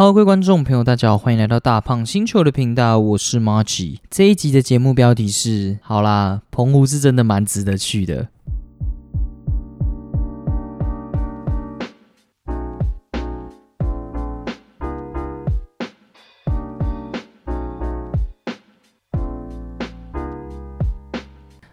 [0.00, 4.00] Hello，各位观众朋友，大家好，欢迎来到大胖星球的频道，我是 m a r g i。
[4.08, 8.28] 这一集的节目标题是：好啦，澎湖是真的蛮值得去的。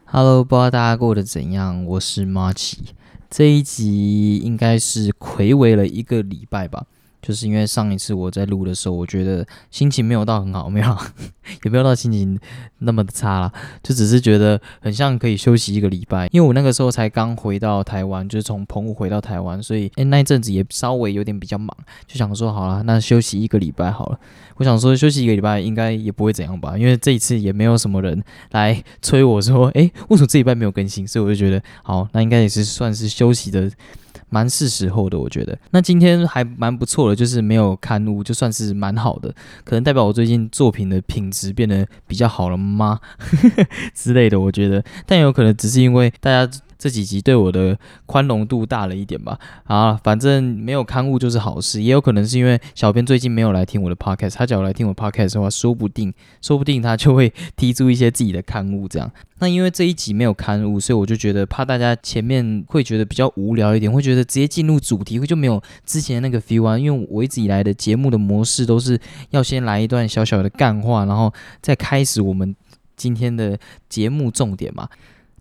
[0.04, 1.86] Hello，不知道大家过得怎样？
[1.86, 2.88] 我是 m a r g i。
[3.30, 6.88] 这一集应该是暌违了一个礼拜吧。
[7.22, 10.98] 就是因为上一次我在录的时候，我觉得心情没有到很好，没有，
[11.66, 12.40] 也没有到心情
[12.80, 13.52] 那么的差啦，
[13.84, 16.28] 就只是觉得很像可以休息一个礼拜。
[16.32, 21.76] 因为我那个时候才刚回到台湾，就是从澎湖回到台湾，所以诶那一阵子也稍微有点比较忙，
[22.06, 24.20] 就想说好了，那休息一个礼拜好了。
[24.58, 31.08] 我想说休息一个礼拜应该也不会怎样吧，因为这一次也没有什么人来催我说，诶，为什么这礼拜没有更新？
[31.08, 33.70] 所以我就觉得好，那应该也是算是休息的。
[34.30, 35.58] 蛮是时候的，我觉得。
[35.72, 39.34] 那今天还蛮不错的，就是没有刊物，就算是蛮好的。
[39.64, 43.00] 可能代表我最近作品的品质变得比较好了吗？
[43.96, 44.84] 之类的，我觉得。
[45.06, 46.60] 但有可能只是因为大家。
[46.78, 59.12] 这几集对我的宽容度大了一点吧，啊，反正没有刊物就是好事，也有可能是因为小编最近没有来听我的 podcast，他只要来听我 podcast 的话，说不定，说不定他就会提出一些自己的刊物这样。
[59.40, 66.78] 那因为这一集没有刊物，所以我就觉得怕大家前面会觉得比较无聊一点，会觉得直接进入主题会就没有之前那个 feel 啊。
[66.78, 69.00] 因为我一直以来的节目的模式都是
[69.30, 71.32] 要先来一段小小的干话，然后
[71.62, 72.56] 再开始我们
[72.96, 73.60] 今天的
[73.90, 74.90] 节目重点嘛。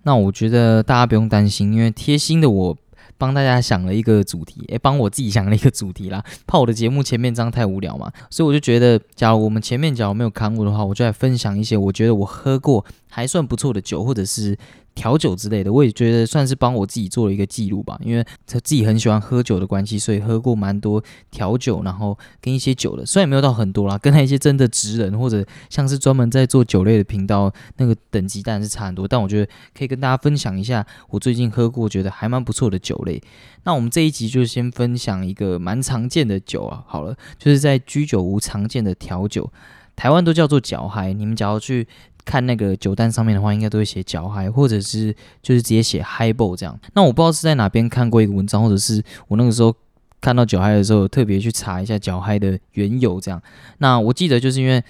[0.06, 2.76] 那我觉得大家不用担心，因为贴心的我
[3.18, 14.56] 帮大家想了一个主题，诶，帮我自己想了一个主题啦，怕我的节目前面这样太无聊嘛，所以我就觉得，假如我们前面假如没有看过的话，我就来分享一些我觉得我喝过还算不错的酒，或者是。
[14.96, 17.96] 调酒之类的，我也觉得算是帮我自己做了一个记录吧。
[18.02, 29.06] 因为他自己很喜欢喝酒的关系，所以喝过蛮多调酒，然后跟一些酒的，虽然没有到很多啦，跟那些真的职人或者像是专门在做酒类的频道，那个等级当然是差很多。
[29.06, 33.22] 但我觉得可以跟大家分享一下我最近喝过觉得还蛮不错的酒类。
[33.64, 39.52] 那我们这一集就先分享一个蛮常见的酒啊，好了，就是在居酒屋常见的调酒，
[39.94, 41.12] 台湾都叫做脚嗨。
[41.12, 41.86] 你们只要去。
[42.26, 46.78] 看那个酒单上面的话，应该都会写脚嗨，或者是就是直接写 highball 这样。
[46.92, 49.74] 那我不知道是在哪边看过一个文章，或者是我那个时候
[50.20, 53.42] 看到脚嗨的时候，特别去查一下脚嗨的缘由这样。
[53.78, 54.84] 那我记得就是因为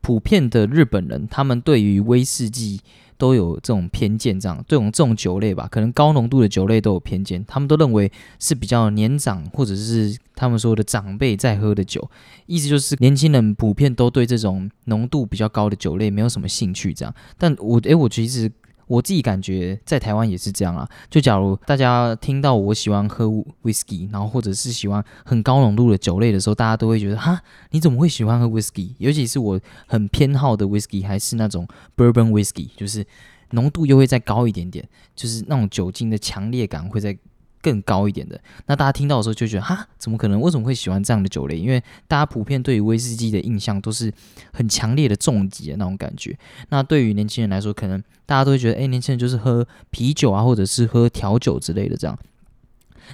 [0.00, 2.80] 普遍的日本人，他们对于威士忌。
[3.22, 8.10] 都有这种偏见，这样对我们这种酒类吧，可能高浓度的酒类都有偏见，他们都认为
[8.40, 12.10] 是比较年长或者是他们说的长辈在喝的酒，
[12.46, 17.14] 意思就是年轻人普遍都对这种浓度比较高的酒类没有什么兴趣，这样。
[17.38, 18.50] 但我诶，我其实。
[18.92, 20.86] 我自己感觉在台湾也是这样啊。
[21.08, 23.24] 就假如大家听到我喜欢喝
[23.62, 28.90] whisky，然后或者是喜欢很高浓度的酒类的时候，大家都会觉得哈，你怎么会喜欢喝 whisky？
[28.98, 31.66] 尤其是我很偏好的 whisky，还是那种
[31.96, 33.06] bourbon whisky，就是
[33.52, 34.86] 浓度又会再高一点点，
[35.16, 37.16] 就是那种酒精的强烈感会在。
[37.62, 40.40] 更高一点的，那大家听到的时候就觉得哈，怎么可能？
[40.40, 41.56] 为什么会喜欢这样的酒类？
[41.56, 44.12] 因为大家普遍对于威士忌的印象都是
[44.52, 46.36] 很强烈的重疾的那种感觉。
[46.70, 52.18] 那对于年轻人来说，可能大家都会觉得，哎，年轻人就是喝啤酒啊，或者是喝调酒之类的这样。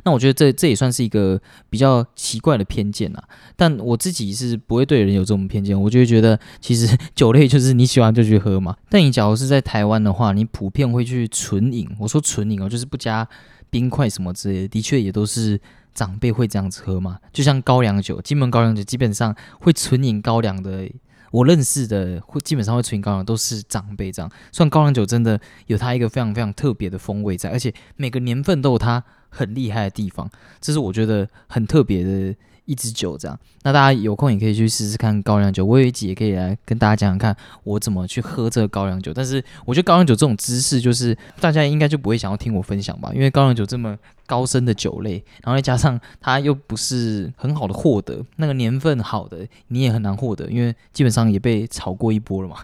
[0.04, 3.22] 那我觉得这这也算是一个比较奇怪的偏见啊。
[3.56, 8.76] 但我自己是不会对人有这种偏见，我就会觉得其实酒类就是你喜欢就去喝嘛。
[8.88, 11.88] 但你假如是在台湾的话，你普遍会去纯饮。
[11.98, 13.28] 我说纯饮哦，就是不加。
[13.70, 15.60] 冰块什么之类的，的确也都是
[15.94, 17.18] 长辈会这样子喝嘛。
[17.32, 20.90] 就像高粱酒，金门高粱酒基本上会纯饮高粱的，
[21.30, 24.30] 我认识的会基本上会纯饮高粱都是长辈这样。
[24.52, 30.30] 虽然高粱酒真的有它一个非常非常特别的风味在，而且每个年份都有它很厉害的地方，
[30.60, 32.34] 这是我觉得很特别的。
[32.68, 35.64] 一支酒这样，那大家有空也可以去试试看高粱酒。
[35.64, 37.34] 我有一集也可以来跟大家讲讲看
[37.64, 39.10] 我怎么去喝这个高粱酒。
[39.14, 43.96] 但是我觉得高粱酒这种知识，就是大家应该就不会想要听我分享吧，因为高粱酒这么
[44.26, 52.56] 高深的酒类，然后再加上它又不是很好的获得，那个年份好的你也很难获得，因为基本上也被炒过一波了嘛。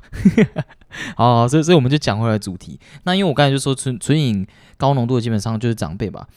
[1.17, 2.79] 好，所以所以我们就讲回来主题。
[3.05, 4.46] 那因为我刚才就说纯纯饮
[4.76, 6.29] 高浓度的基本上就是长辈吧，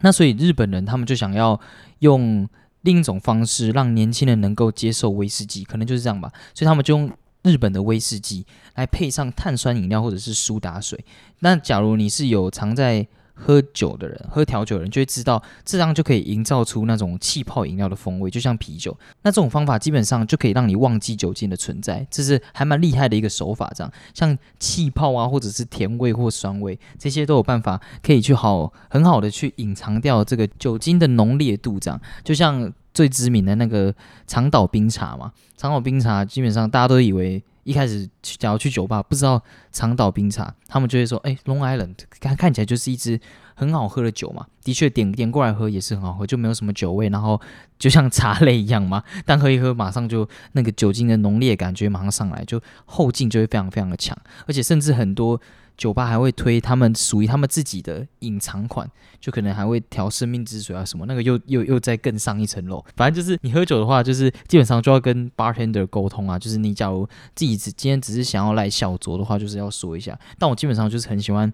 [0.00, 1.60] 那所以日本人他们就想要
[2.00, 2.48] 用。
[2.86, 6.32] 另一种方式让年轻人能够接受威士忌，可能就是这样吧。
[6.54, 7.10] 所以他们就用
[7.42, 8.46] 日本的威士忌
[8.76, 11.04] 来配上碳酸饮料或者是苏打水。
[11.40, 13.06] 那假如你是有常在
[13.38, 18.96] 喝酒的人，喝调酒的人就会知道，这样就可以营造出那种气泡饮料的风味，就像啤酒。
[19.22, 23.70] 那这种方法基本上就可以让你忘记酒精的存在，这是还蛮厉害的一个手法。
[23.76, 31.78] 这样，像气泡啊，或者是甜味或酸味，这些都有办法可以去好很好的去隐藏掉这个酒精的浓烈度。
[31.78, 33.94] 这样，就像最知名的那个
[34.26, 37.42] 长岛冰茶嘛，长岛冰茶基本上大家都以为。
[37.66, 39.42] 一开始假如去酒吧，不知道
[39.72, 43.20] 长岛冰茶，他们就会说：“哎，Long Island，看看起来就是一支
[43.56, 47.40] 很好喝的酒嘛。”的确，点点过来喝也是很好喝，就没有什么酒味，然后
[47.76, 49.02] 就像茶类一样嘛。
[49.26, 54.16] 但喝一喝，马上就那个酒精的浓烈感觉马上上来，就后劲就会非常非常的强，
[54.46, 55.40] 而且甚至很多。
[55.76, 58.90] 酒吧还会推他们属于他们自己的隐藏款，
[59.20, 62.82] 就可能还会调生命之水啊什么，那个又又又再更上一层楼。
[62.96, 66.38] 反正就是你喝酒的话，就是基本上就要跟 bartender 沟通啊。
[66.38, 70.18] 就是你假如自己只今天只是想要来小酌的话，就是要说一下。
[70.38, 71.52] 但我基本上就是很喜欢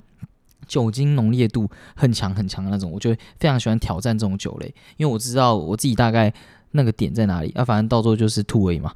[0.69, 6.33] 酒精浓烈度很强很强的那种，我就非常喜欢挑战这种酒类，因为我知道我自己大概
[6.71, 7.51] 那个点在哪里。
[7.57, 8.95] 啊，反正到时候就是吐而已嘛，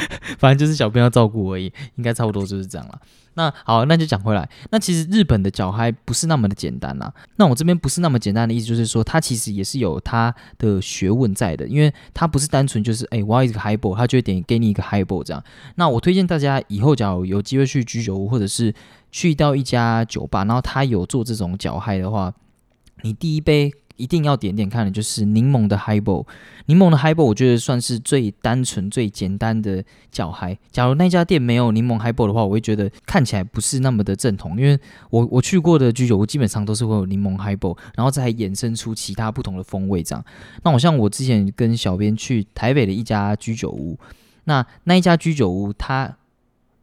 [0.38, 3.00] 反正就是小朋友照顾而已，应该差不多就是这样了。
[3.34, 4.48] 那好，那就讲回来。
[4.70, 7.12] 那其实日本的脚嗨不是那么的简单啦。
[7.36, 15.42] 那我这边不是那么简单的意思，就是说它其实也是有它的学问在的，因为它不是单纯就是哎，我要一个 high ball，它就会点给你一个 high ball 这样。
[15.76, 18.74] 那我推荐大家以后假如有机会去居酒屋，或者是
[19.12, 22.34] 去到一家酒吧，然后他有做这种脚嗨的话，
[23.02, 23.72] 你第一杯。
[24.00, 26.26] 一定要点点看的就是柠檬的 highball，
[26.66, 30.58] 柠檬的 highball 我觉得算是最单纯、最简单的脚嗨。
[30.72, 34.58] 假如那家店没有柠檬 highball 的话，我会觉得看起来不是那么的正统。
[34.58, 34.78] 因为
[35.10, 40.24] 我我去过的居酒屋基本上都是会有柠檬 highball，然后再衍生出其他不同的风味这样。
[40.62, 43.98] 那我像我之前跟小编去台北的一家居酒屋，
[44.44, 46.16] 那那一家居酒屋它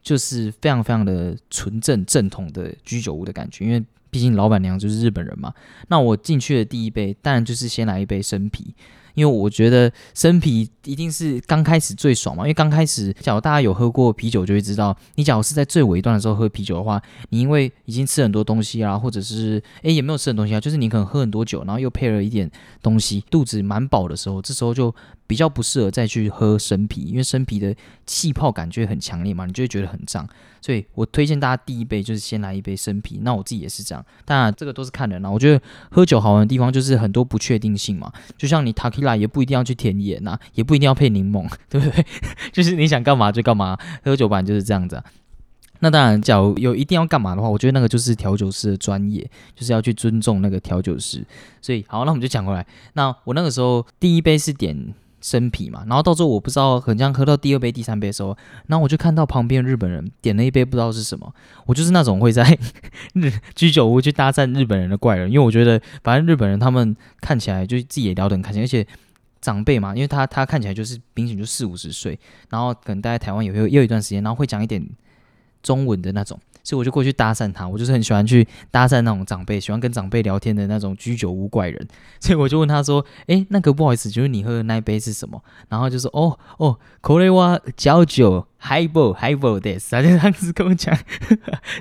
[0.03, 3.83] 就是非常非常的纯正正统的居酒屋的感觉，因为。
[4.09, 5.53] 毕竟老板娘就是日本人嘛，
[5.87, 8.73] 那我进去的第一杯当然就是先来一杯生啤，
[9.13, 12.43] 因为我觉得生啤一定是刚开始最爽嘛。
[12.43, 22.49] 因为刚开始，假如大家有喝过啤酒，就会知道，你假如是在最尾段的时候喝啤酒的话，你因为已经吃很多东西啊，或者是诶也没有吃很多东西啊，就是你可能喝很多酒，然后又配了一点
[22.81, 24.93] 东西，肚子蛮饱的时候，这时候就。
[25.27, 27.75] 比较不适合再去喝生啤，因为生啤的
[28.05, 30.27] 气泡感觉很强烈嘛，你就会觉得很胀。
[30.61, 33.19] 所以我推荐大家第一杯就是先来一杯生啤。
[33.21, 35.29] 那我自己也是这样，当然这个都是看人啦。
[35.29, 42.05] 我觉得喝酒好玩的地方就是很多不确定性嘛，就像你 t a k i l a 也不一定要去甜盐呐，也不一定要配柠檬， 对不对？
[42.51, 45.01] 就是你想干嘛就干嘛，喝酒版就是这样子。
[45.79, 51.23] 那当然，假如有一定要干嘛的话，我觉得那个就是调酒师的专业，就是要去尊重那个调酒师。
[51.61, 52.65] 所以好，那我们就讲回来。
[52.93, 54.93] 那我那个时候第一杯是点。
[55.19, 58.37] 生啤嘛，然后到最后我不知道，很像喝到第二杯、第三杯的时候，
[58.67, 61.33] 然后我就看到旁边日本人点了一杯不知道是什么。
[61.65, 62.57] 我就是那种会在
[63.13, 68.85] 日 居酒屋去搭讪日本人的怪人，因为我觉得反正日本人他们看起来就自己也聊得很开心，而且
[69.41, 74.87] 长辈嘛，因为他他看起来就是明显就四五十岁，然后可能待在台湾也有也有一段时间，然后会讲一点
[75.63, 76.39] 中文的那种。
[76.67, 81.87] 所以我就过去搭讪他，我就是很喜欢去搭讪那种长辈，喜欢跟长辈聊天的那种居酒屋怪人。
[82.19, 90.93] 所以我就问他说：“哎，那个不好意思，就是你喝的那一杯是什么？”然后就说：“哦哦，口雷瓦焦酒，highball highball this。”他就这样子跟我讲。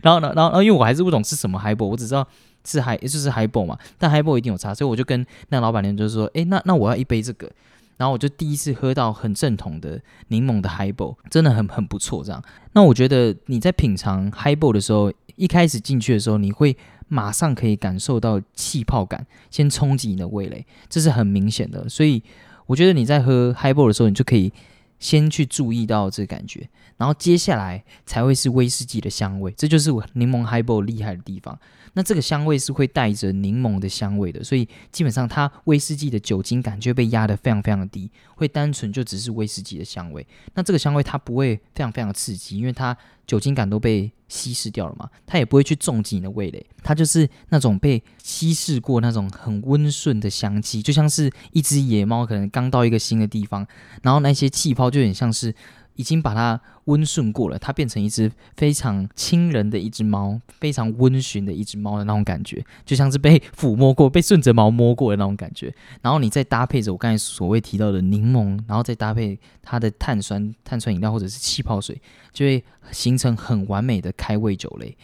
[0.04, 2.24] 然后呢，然后然后因为我还是不懂是什么 highball，我只知道
[2.64, 7.50] 是 high 就是 highball 嘛，但 highball 一定有差，所以我就跟那老板娘就是说：“哎，那那我要一杯这个。”
[7.96, 12.22] 然后我就第一次喝到很正统的柠檬的 highball，真的很很不错。
[12.22, 16.76] 这样，那我觉得你在品尝 highball 的时候，一开始进去的时候，你会
[17.08, 21.88] 马上可以感受到气泡感，先冲击你的味蕾，这是很明显的。
[21.88, 22.22] 所以
[22.66, 24.52] 我觉得你在喝 highball 的时候，你就可以
[24.98, 31.58] 先去注意到这感觉，然后接下来才会是威士忌的香味，这就是我柠檬 highball 厉害的地方。
[31.92, 40.26] 那这个香味是会带着柠檬的香味的，所以基本上它威士忌的酒精感就被压得非常非常的低，会单纯就只是威士忌的香味。
[40.54, 42.94] 那这个香味它不会非常非常的刺激，因为它
[43.26, 53.66] 酒精感都被稀释掉了嘛，它也不会去重击你的味蕾，它就是那种被稀释过那种很温顺的香气，就像是一只野猫可能刚到一个新的地方，
[54.02, 55.54] 然后那些气泡就很像是。
[55.96, 65.74] 已经把它温顺过了，它变成一只非常亲人的一只猫，非常温驯的一只猫的那种感觉，就像是被抚摸过、被顺着毛摸过的那种感觉。
[66.02, 72.00] 然后你再搭配着我刚才所谓提到的柠檬，然后再搭配它的碳酸、碳酸饮料或者是气泡水，
[72.32, 72.62] 就会
[72.92, 74.96] 形成很完美的开胃酒类。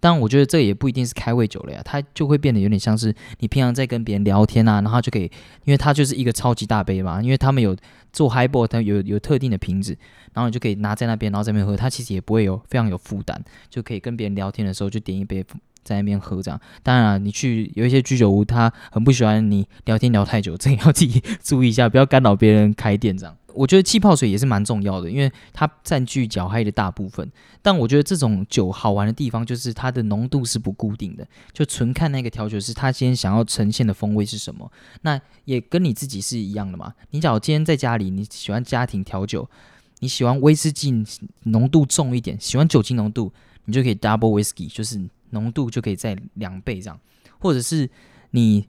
[0.00, 5.24] 但我觉得这也不一定是开胃酒了呀，它就会变得有点像是你平常在跟别人聊天啊，然后就可以，
[5.64, 7.76] 因为它就是一个超级大杯嘛，因为他们有
[8.12, 9.96] 做 highball，它有有特定的瓶子，
[10.32, 15.44] 然后你就可以拿在那边，然后在那边喝，它其实也不会有非常有负担，就可以跟别人聊天的时候就点一杯
[15.82, 16.60] 在那边喝这样。
[16.82, 23.36] 当然啊，你去有一些居酒屋，他很不喜欢你聊天聊太久，这个要自己注意一下，不要干扰别人开店这样。
[23.52, 27.28] 我觉得气泡水也是蛮重要的，因为它占据脚嗨的大部分。
[27.60, 34.70] 但我觉得这种酒好玩的地方就是它的浓度是不固定的，就纯看那个调酒师他今天想要呈现的风味是什么。
[35.02, 36.94] 那也跟你自己是一样的嘛。
[37.10, 39.50] 你假如今天在家里，你喜欢家庭调酒，
[39.98, 41.04] 你喜欢威士忌
[41.42, 43.32] 浓度重一点，喜欢酒精浓度，
[43.64, 45.00] 你就可以 double whiskey，就是
[45.30, 46.98] 浓度就可以在两倍这样。
[47.38, 47.88] 或者是
[48.30, 48.68] 你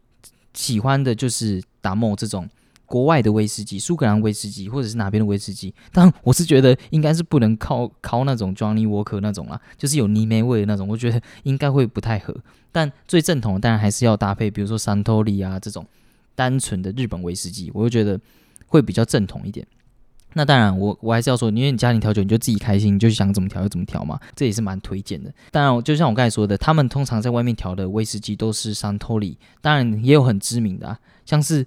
[0.54, 2.50] 喜欢的就是达莫这种。
[2.86, 5.74] 国外的威士忌，苏格兰威士忌，或者是哪边的威士忌？
[5.94, 12.36] 但我是觉得应该是不能靠靠那种 Johnny Walker 那种啦，就是有泥煤味的那种，我觉得应该会不太合。
[12.70, 15.88] 但最正统的当然还是要搭配，比如说三托利啊这种
[16.36, 18.20] 单纯的日本威士忌，我就觉得
[18.68, 19.66] 会比较正统一点。
[20.34, 25.34] 那当然，我我还是要说，因为你家庭调酒，你就自己开心，你就想怎么调就怎么调嘛，这也是蛮推荐的。
[25.52, 31.66] 当然，就像我刚才说的，他们通常在外面调的威士忌都是三托利，当然也有很知名的，啊，像是。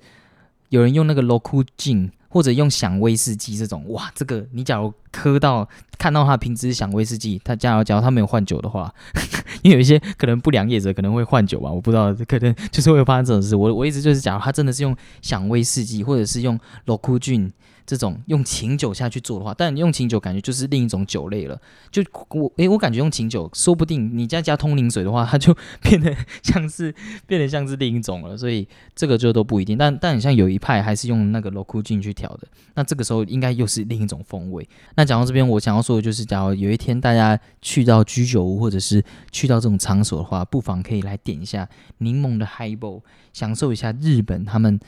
[0.71, 5.69] 有人用那个 local gin，或者用响威士忌这种，哇，这个你假如喝到
[5.99, 8.93] 看到他瓶子响威士忌，他假如假如他没有换酒的话，
[9.63, 13.55] 因为有一些可能不良业者可能会换酒吧，我不知道，可能就是会发生这种事。
[13.55, 17.53] 我我意思就是，假如他真的是用响威士忌，或者是用 local gin。
[17.87, 21.61] 这种用琴酒下去做的话，但用琴酒感觉就是另一种酒类了。
[21.91, 26.95] 就我诶，我感觉用琴酒，说不定你再加通灵水的话，它就变得像是
[27.27, 28.37] 变得像是另一种了。
[28.37, 29.77] 所以这个就都不一定。
[29.77, 34.67] 但但你像有一派还是用那个 local gin 去调的，那这个时候应该又是另一种风味。
[34.97, 44.81] 那讲到这边，我想要说的就是，假如有一天大家去到居酒屋或者是去到这种场所的话，不妨可以来点一下柠檬的 highball，享受一下日本他们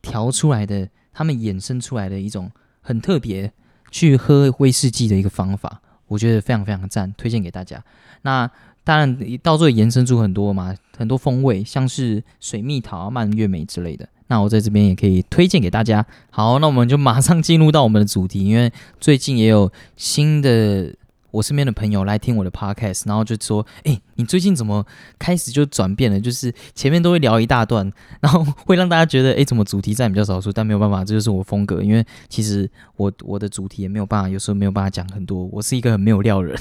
[0.00, 0.88] 调出来的。
[1.14, 2.50] 他们衍生出来的一种
[2.82, 3.50] 很特别
[3.90, 7.82] 去喝威士忌的一个方法，我觉得非常非常赞，推荐给大家。
[8.22, 8.50] 那
[8.82, 14.06] 当然到最后延伸出很多嘛，很多风味，像是水蜜桃、蔓越莓之类的。
[14.26, 16.04] 那我在这边也可以推荐给大家。
[16.30, 20.94] 好，那我们就马上进入到我们的主题，因为最近也有新的。
[21.34, 24.86] 我身边的朋友来听我的 podcast，然后就说：“哎，你最近怎么
[25.18, 26.20] 开始就转变了？
[26.20, 30.52] 就是前面都会聊一大段，然后会让大家觉得，哎，怎么主题占比较少数？
[30.52, 31.82] 但没有办法，这就是我风格。
[31.82, 35.44] 因为其实我我的主题也没有办法，有时候没有办法讲很多。
[35.46, 36.56] 我是一个很没有料人。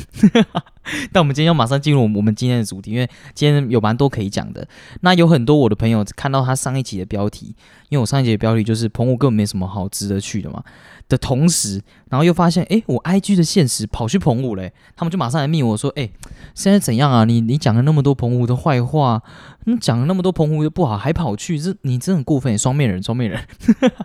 [1.11, 4.67] 但我们今天要马上进入我们今天的主题，因为今天有蛮多可以讲的。
[5.01, 7.55] 那有很多我的朋友看到他上一集的标题，
[7.89, 10.63] 因为我上一集的标题就是澎湖根本没什么好值得去的嘛。”
[11.09, 16.09] 的同时，然后又发现，哎，我 I G 的现实跑去澎湖嘞，他们就马上来密我说，哎，
[16.55, 17.25] 现在怎样啊？
[17.25, 19.21] 你你讲了那么多澎湖的坏话，
[19.65, 23.39] 你讲了那么多澎湖的不好，还跑去，这你真的很过分，双面人，双面人。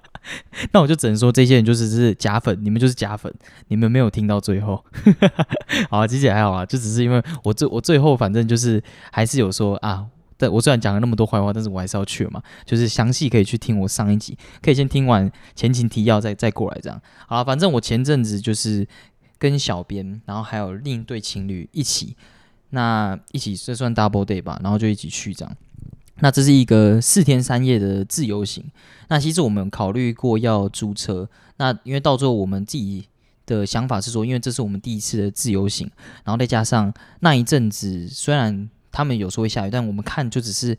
[0.73, 3.33] 那我就只能说，这些人就是是假粉，你们就是假粉，
[3.69, 4.85] 你们没有听到最后。
[5.91, 10.07] 好，其实还好啊，就只是因为我最我最后反正就是还是有说啊。
[10.39, 12.41] 对我虽然讲了那么多坏话，但是我还是要去嘛。
[12.65, 17.03] 就是详细可以去听我上一集，可以先听完前情提要，再再过来这样。
[17.27, 18.87] 好，反正我前阵子就是
[19.37, 22.17] 跟小编，然后还有另一对情侣一起，
[22.71, 25.57] 那一起这算 double day 吧，然后就一起去这样。
[26.21, 28.65] 那这是一个四天三夜的自由行。
[29.09, 33.07] 那其实我们考虑过要租车，那因为到最后我们自己
[33.47, 35.91] 的想法是说，因为这是我们第一次的自由行，
[36.25, 38.69] 然后再加上那一阵子虽然。
[38.91, 40.77] 他们有时候会下雨，但我们看就只是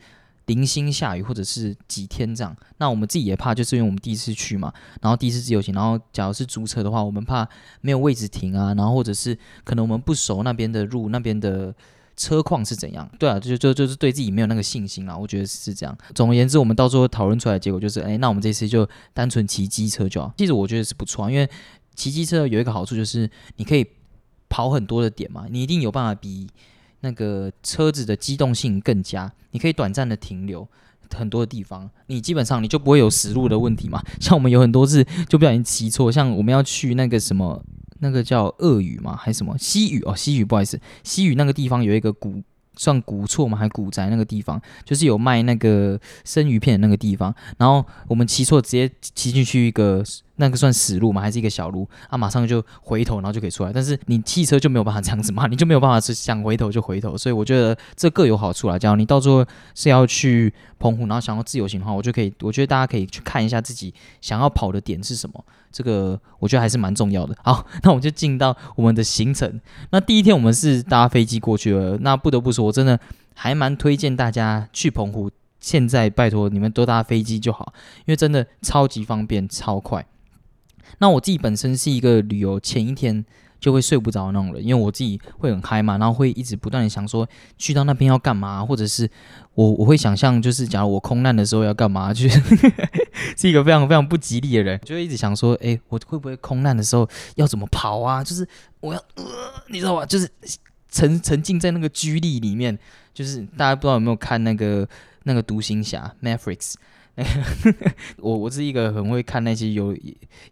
[0.49, 2.55] 零星下雨，或者是几天这样。
[2.79, 7.47] 那我们自己也怕，就是因为我们第一次去嘛，然后第一次自由行，然后假如是租车的话，我们怕
[7.81, 11.71] 没有位置停啊，然后或者是可能我们不熟那边的路，那边的
[12.17, 13.07] 车况是怎样？
[13.19, 15.95] 对啊，就就就是对自己没有那个信心啊，我觉得是这样。
[16.15, 20.33] 总而言之，我们到最后讨论出来的结果就是，哎，那我们这次就单纯骑机车就好。
[20.35, 21.47] 其实我觉得是不错啊，因为
[21.93, 23.85] 骑机车有一个好处就是你可以
[24.49, 26.49] 跑很多的点嘛，你一定有办法比。
[27.01, 30.67] 那个车子的机动性更佳，你可以短暂的停留
[31.15, 34.03] 很多的地方，你基本上你就不会有死路的问题嘛。
[34.19, 37.63] 像我们有很多次就不小心骑错，像我们要去那个什么，
[37.99, 42.41] 那个叫鳄鱼嘛，还是什么西屿哦，西屿不好意思，西屿那个地方有一个古
[42.75, 50.03] 算古厝嘛，还古宅那个地方，就是有卖那个生鱼片的那个地方，然后我们骑错，直接骑进去一个。
[50.39, 51.21] 那个算死路吗？
[51.21, 51.87] 还是一个小路？
[52.09, 53.73] 啊，马上就回头，然后就可以出来。
[53.73, 57.17] 但是你汽车就没有办法这样子嘛，你就没有办法是想回头就回头。
[57.17, 58.79] 所以我觉得这各有好处啦。
[58.79, 65.43] 假如你到时候是要去澎湖，然后想要自由行的话，我就可以，我觉得大家可以去看一下自己想要跑的点是什么。
[65.71, 67.35] 这个我觉得还是蛮重要的。
[67.43, 69.59] 好，那我们就进到我们的行程。
[69.91, 71.97] 那第一天我们是搭飞机过去了。
[71.99, 72.99] 那不得不说，我真的
[73.35, 75.29] 还蛮推荐大家去澎湖。
[75.61, 77.73] 现在拜托你们都搭飞机就好，
[78.05, 80.05] 因为真的超级方便，超快。
[80.97, 83.23] 那我自己本身是一个旅游前一天
[83.59, 84.63] 就会睡不着那种人。
[84.65, 87.27] 因为我自己会很嗨嘛，然后会一直不断的想说
[87.57, 89.09] 去到那边要干嘛，或者是
[89.53, 92.41] 我我会想象就是假如我空难的时候要干嘛，就 是
[93.37, 98.23] 是一个非常非常不吉利的人，就会一直想说，哎，我会不会空难的时候要怎么跑啊？
[98.23, 98.47] 就是
[98.79, 99.23] 我要呃，
[99.67, 100.05] 你知道吧？
[100.05, 100.29] 就是
[100.89, 102.77] 沉沉浸在那个居力里面，
[103.13, 104.87] 就是大家不知道有没有看那个
[105.23, 106.75] 那个独行侠 Mavericks。
[108.17, 109.95] 我我是一个很会看那些有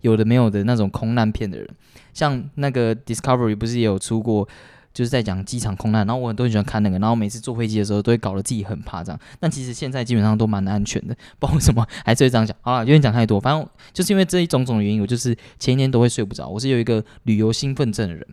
[0.01, 1.67] 有的没有的那种空难片的人，
[2.13, 4.47] 像那个 Discovery 不是也有出过，
[4.93, 12.55] 就是在讲机场空难，然后我都很喜欢看那个，然后每次坐飞机的时候都会搞得自己很怕这样，但其实现在基本上都蛮安全的，不知道为什么还是会这样讲。
[12.61, 18.25] 好了，有点讲太多，反正就是因为这一种种原因，我就是前一天都会睡不着，我是有一个旅游兴奋症的人。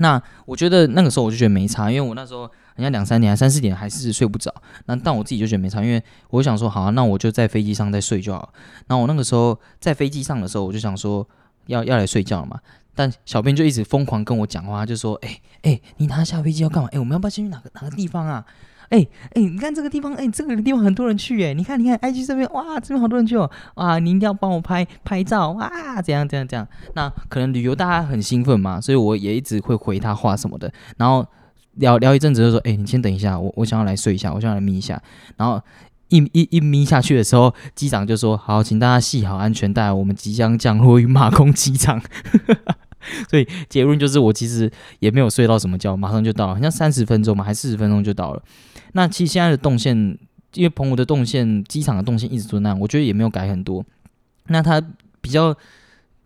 [0.00, 2.50] 那我觉得那个时候我就觉得没差，因为我那时候。
[2.78, 4.54] 人家两三点、三四点还是睡不着，
[4.86, 8.52] 那但我自己就觉得没差，因为我想说，好，啊那我就在飞机上再睡就好。
[8.86, 11.28] 然后我那个时候在飞机上的时候，我就想说
[11.66, 12.60] 要要来睡觉了嘛。
[12.94, 16.88] 但小编就一直疯狂跟我讲话，就说：“哎哎，你拿下飞机要干嘛？
[16.92, 18.44] 哎，我们要不要先去哪个哪个地方啊？
[18.90, 26.66] 哎哎，你看这个地方，哎，这个地方很多人去，哎，你看你看，IG 这边，哇，这边好多人去哦，哇，你一定要帮我拍拍照啊，怎样怎样怎样。
[26.94, 31.26] 那可能旅游大家很兴奋嘛，所以我也一直会回他话什么的，然后。
[31.78, 35.00] 聊聊一阵子就说，哎，你先等一下，我我想要来睡一下，我想要来眯一下。
[35.36, 35.60] 然后
[36.08, 42.00] 一一一眯下去的时候，机长就说，好，请大家系好安全带，我们即将降落于马空机场。
[43.30, 48.42] 所以结论就是，我其实也没有睡到什么觉，马上就到了，好像三十分钟嘛，还四十分钟就到了。
[48.92, 49.96] 那其实现在的动线，
[50.54, 53.84] 因为澎湖的动线，机场的动线一直都那样，我觉得也没有改很多。
[54.48, 54.82] 那它
[55.20, 55.54] 比较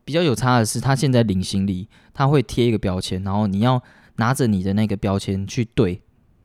[0.04, 3.82] 比较有差的是，它现在领行李，它会贴一个标签，然后你要。
[4.23, 6.00] 拿着你的那个标签去对，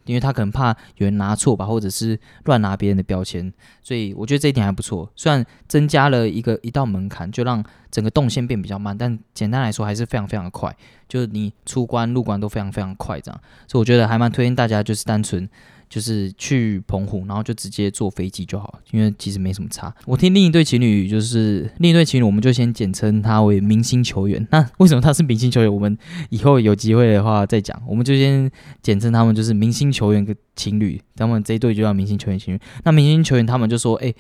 [0.05, 3.53] 因为他可能怕有人拿错吧，或者是乱拿别人的标签，
[3.83, 5.07] 所以我觉得这一点还不错。
[5.15, 10.75] 虽然增加了一个一道门槛，就让整个动线变比较慢，但简单来说还是非常非常的快，
[11.07, 15.47] 就是你出关入关都非常非常快，这样，所以我觉得还蛮推荐大家，就是单纯。
[15.89, 19.93] 就是去澎湖，然后就直接坐飞机就好，因为其实没什么差。
[20.05, 24.45] 我听另一对情侣，就是另一对情侣，我们就先简称他为明星球员。
[24.51, 25.73] 那为什么他是明星球员？
[25.73, 25.97] 我们
[26.29, 27.81] 以后有机会的话再讲。
[27.87, 28.49] 我们就先
[28.81, 32.59] 简称他们就是明星球员跟情侣，他们这一对就叫明星球员情侣。
[32.83, 34.13] 那明星球员他们就说：“哎，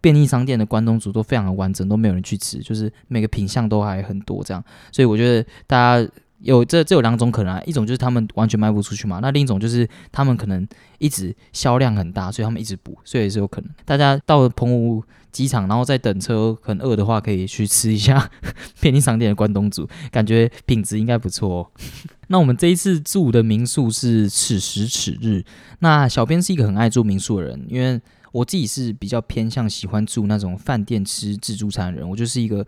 [0.00, 6.10] 便利商店的关东煮都非常的完整，都没有人去吃，就是每个品相都还很多这样。”所以我觉得大家。
[6.42, 10.66] 有这这有两种可能啊，一种就是他们完全卖不出去嘛，那另一种就是他们可能
[10.98, 13.70] 一直销量很大，所以他们一直补，所以也是有可能。
[13.84, 18.30] 大家到了澎湖机场，然后再等车，很饿的话可以去吃一下
[18.80, 21.70] 便利商店的关东煮，感觉品质应该不错哦。
[22.28, 25.44] 那我们这一次住的民宿是此时此日，
[25.78, 28.00] 那小编是一个很爱住民宿的人，因为
[28.32, 32.66] 我自己是比较偏向喜欢住那种饭店吃自助餐的人，我就是一个。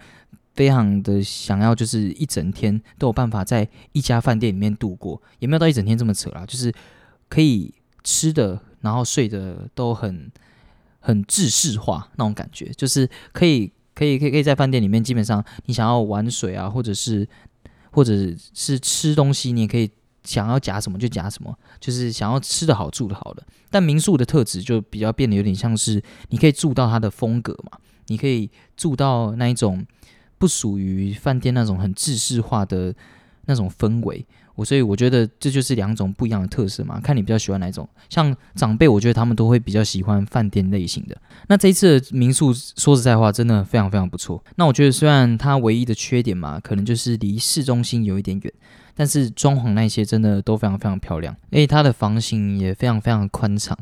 [0.55, 6.73] 非常的想要，就是一整天都有办法在一家饭店里面度过，也没有到一整天这么扯啦，就是
[7.29, 10.31] 可以吃的，然后睡的都很
[11.01, 17.29] 很制式化那种感觉，就是可以可以可以可以在饭店里面，基本上你想要玩水啊，或者是
[17.91, 18.13] 或者
[18.55, 19.91] 是吃东西，你也可以
[20.23, 23.45] 想要夹什么就夹什么，就是想要吃的好住的好的。
[23.71, 29.85] 但民宿的特质就比较变得有点像是，你可以住到它的风格嘛，你可以住到那一种。
[30.39, 32.95] 不属于饭店那种很制式化的
[33.47, 37.89] 那种氛围，我所以我觉得这就是两种不一样的特色嘛，看你比较喜欢哪种。
[38.09, 41.17] 像长辈，我觉得他们都会比较喜欢饭店类型的。
[41.49, 44.43] 那这一次的民宿，说实在话，真的非常非常不错。
[44.57, 48.53] 那我觉得虽然它唯一的缺点嘛，可能就是离市中心有一点远，
[48.95, 53.77] 但是装潢那些真的都非常非常漂亮，而且它的房型也非常非常宽敞。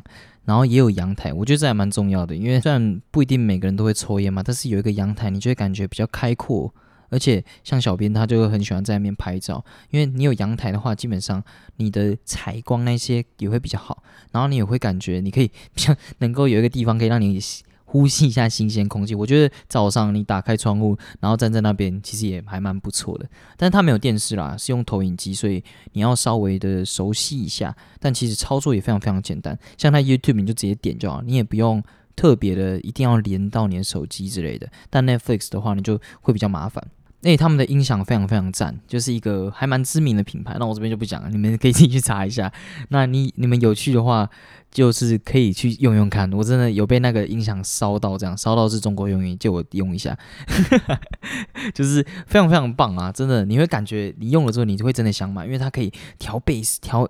[0.44, 6.74] 然后也有阳台，我觉得这还蛮重要的，因为虽然不一定每个人都会抽烟嘛，但是有一个阳台，你就会感觉比较开阔。
[7.10, 11.42] 而且像小编他就很喜欢在外面拍照，因为你有阳台的话，基本上
[11.76, 17.38] 你的采光那些也会比较好，然后你也会感觉你可以 像能够有一个地方可以让你。
[17.92, 23.28] 呼吸一下新鲜空气，我觉得早上你打开窗户，然后站在那边，其实也还蛮不错的。
[23.54, 27.76] 但是它没有电视啦，是用投影机，所以你要稍微的熟悉一下。
[28.00, 31.84] 但其实操作也非常非常简单，像它 YouTube 你就直接点就好，你也不用
[32.16, 34.66] 特别的一定要连到你的手机之类的。
[34.88, 36.82] 但 Netflix 的话，你就会比较麻烦。
[37.22, 40.56] 那他们的音响非常非常赞，就是一个还蛮知名的品牌。
[40.58, 42.52] 那我这边就不讲了，你们可以自己去查一下。
[42.88, 44.28] 那你你们有趣的话，
[44.70, 46.30] 就是可以去用用看。
[46.32, 50.18] 我真的有被那个音响烧到，这样烧到是中国用语，借我用一下，
[51.72, 53.12] 就是非常非常棒啊！
[53.12, 57.08] 真的，你会感觉你用了之后，你就会真的想买，因为它可以调贝斯、调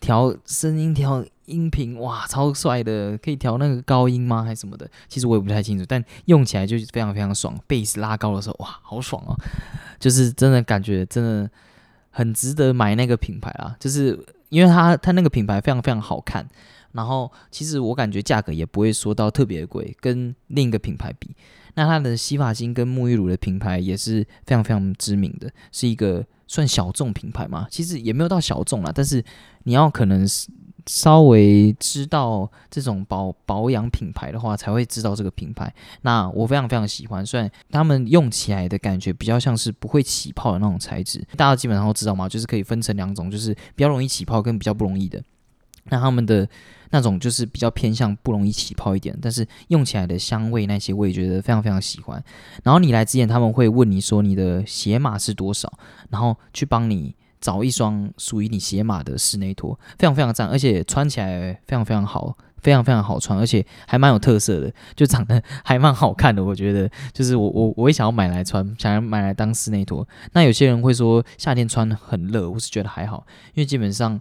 [0.00, 1.24] 调声音、调。
[1.46, 4.42] 音频哇，超帅的，可以调那个高音吗？
[4.42, 4.88] 还是什么的？
[5.08, 7.58] 其实我也不太清楚，但用起来就是非常非常爽。
[7.66, 9.34] 贝斯拉高的时候，哇，好爽哦！
[9.98, 11.50] 就是真的感觉真的
[12.10, 16.46] 很值得买那个品牌啊，就是因为它它那个品牌非常非常好看，
[16.92, 21.30] 然后其实我感觉价格也不会说到特别贵，跟另一个品牌比，
[21.74, 29.24] 那它的洗发精跟沐浴乳的品牌也是非常非常知名的，是一个算小众品牌嘛，其实也没有到小众啦，但是
[29.62, 30.48] 你要可能是。
[30.86, 35.72] 稍微知道这种保保养品牌的话，才会知道这个品牌。
[36.02, 45.20] 那我非常非常喜欢，虽然他们用起来的感觉比较像是不会起泡的那种材质，大家基本上都知道嘛，就是可以分成两种，就是比较容易起泡跟比较不容易的。
[45.88, 46.48] 那他们的
[46.90, 52.22] 那种就是比较偏向不容易起泡一点，但是用起来的香味那些我也觉得非常非常喜欢。
[52.62, 55.72] 然后你来之前，他们会问你说你的鞋码是多少，
[56.10, 57.14] 然后去帮你。
[57.40, 66.42] 找一双属于你鞋码的室内拖，非常非常赞，而且穿起来非常非常好，非常非常好穿，而且还蛮有特色的，就长得还蛮好看的。
[66.42, 70.06] 我觉得，就是我我我也想要买来穿，想要买来当室内拖。
[70.32, 74.20] 那有些人会说夏天穿很热，我是觉得还好，因为基本上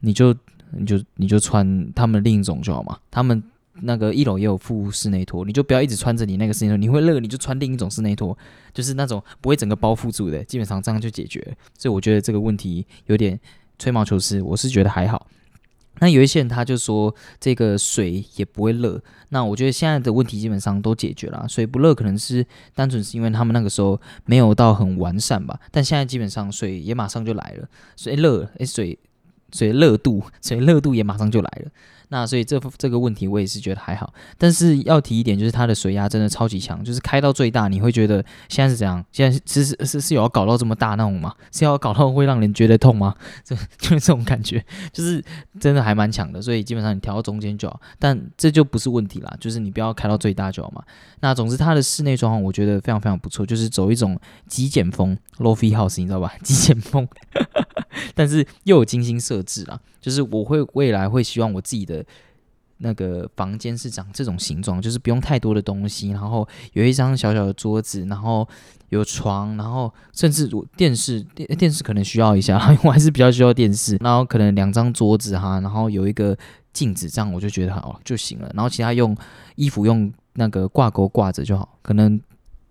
[0.00, 0.34] 你就
[0.70, 3.42] 你就你就穿他们另一种就好嘛，他们。
[3.82, 8.36] 那个一楼也有附室内拖，你就不要一直穿着你那个室内拖，你会热，你就穿另一种室内拖，
[8.72, 11.40] 就是那种不会整个包覆住的，基本上这样就解决。
[11.78, 13.38] 所以我觉得这个问题有点
[13.78, 15.26] 吹毛求疵，我是觉得还好。
[16.00, 28.98] 那有一些人他就说这个水也不会热，那我觉得现在的问题基本上都解决了，水不热可能是单纯是因为他们那个时候没有到很完善吧，但现在基本上水也马上就来了，水热诶，水
[29.54, 31.70] 所以热度所以热度也马上就来了。
[32.08, 39.02] 那所以这这个问题我也是觉得还好，但是要提一点，就是它的水压真的超级强，就是开到最大，你会觉得现在是怎样？
[39.10, 41.34] 现在是是是是有要搞到这么大那种吗？
[41.50, 43.14] 是要搞到会让人觉得痛吗？
[43.42, 44.62] 这 就是这种感觉，
[44.92, 45.24] 就是
[45.58, 50.84] 真的还蛮强的，所以基本上你调到中间就好，但这就不是问题啦，就是你不要开到最大就好嘛。
[51.20, 56.32] 那总之它的室内装潢我觉得非常非常不错，就是走一种极简风 （lofi house），你知道吧？
[56.42, 57.08] 极简风，
[58.14, 59.80] 但是又有精心设置啦。
[60.00, 62.04] 就是我会未来会希望我自己的
[62.78, 68.46] 那个房间是长这种形状，就是不用太多的东西，然后有一张小小的桌子，然后
[68.90, 76.36] 有床，然后甚至我电视电电视可能需要一下，因 为我还是比较需要电视，然后可能两张桌子哈，然后有一个
[76.72, 79.16] 镜子，这样我就觉得好就行了，然后其他用
[79.56, 82.20] 衣服用那个挂钩挂着就好，可能。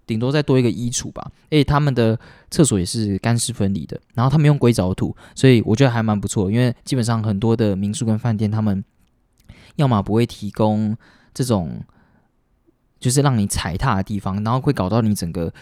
[0.06, 2.20] 顶多再多一个衣橱吧，诶，他们的
[2.52, 6.52] 厕所也是干湿分离的，然后他们用硅藻土，所以我觉得还蛮不错。
[6.52, 8.84] 因为基本上很多的民宿跟饭店，他们
[9.78, 10.96] 要么不会提供
[11.34, 11.82] 这种，
[13.00, 15.54] 就是让你踩踏的地方，然后会搞到你整个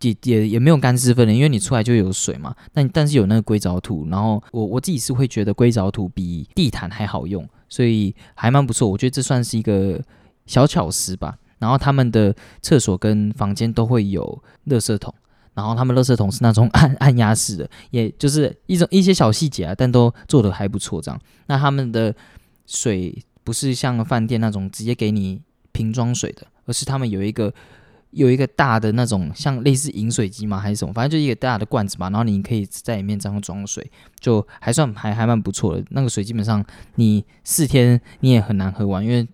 [0.00, 2.54] 也也也没有干湿分离，因为你出来就有水嘛。
[2.72, 8.88] 但但是有那个硅藻土，然后我我自己是会觉得硅藻土比地毯还好用，所以还蛮不错。
[8.88, 10.02] 我觉得这算是一个
[10.46, 11.38] 小巧思吧。
[11.58, 15.14] 然后他们的厕所跟房间都会有垃圾桶，
[15.54, 21.00] 然后他们垃圾桶是那种按按压式的，也就是一种一些小细节啊，但都做的还不错。
[21.00, 22.14] 这样，那他们的
[22.66, 25.40] 水不是像饭店那种直接给你
[25.72, 27.52] 瓶装水的，而是他们有一个
[28.10, 30.58] 有一个大的那种像类似饮水机嘛？
[30.58, 30.92] 还是什么？
[30.92, 32.10] 反正就一个大的罐子嘛。
[32.10, 35.84] 然后你可以在里面这样装水，就还算还还蛮不错的。
[35.90, 36.64] 那个水基本上
[36.96, 39.26] 你四天你也很难喝完，因为。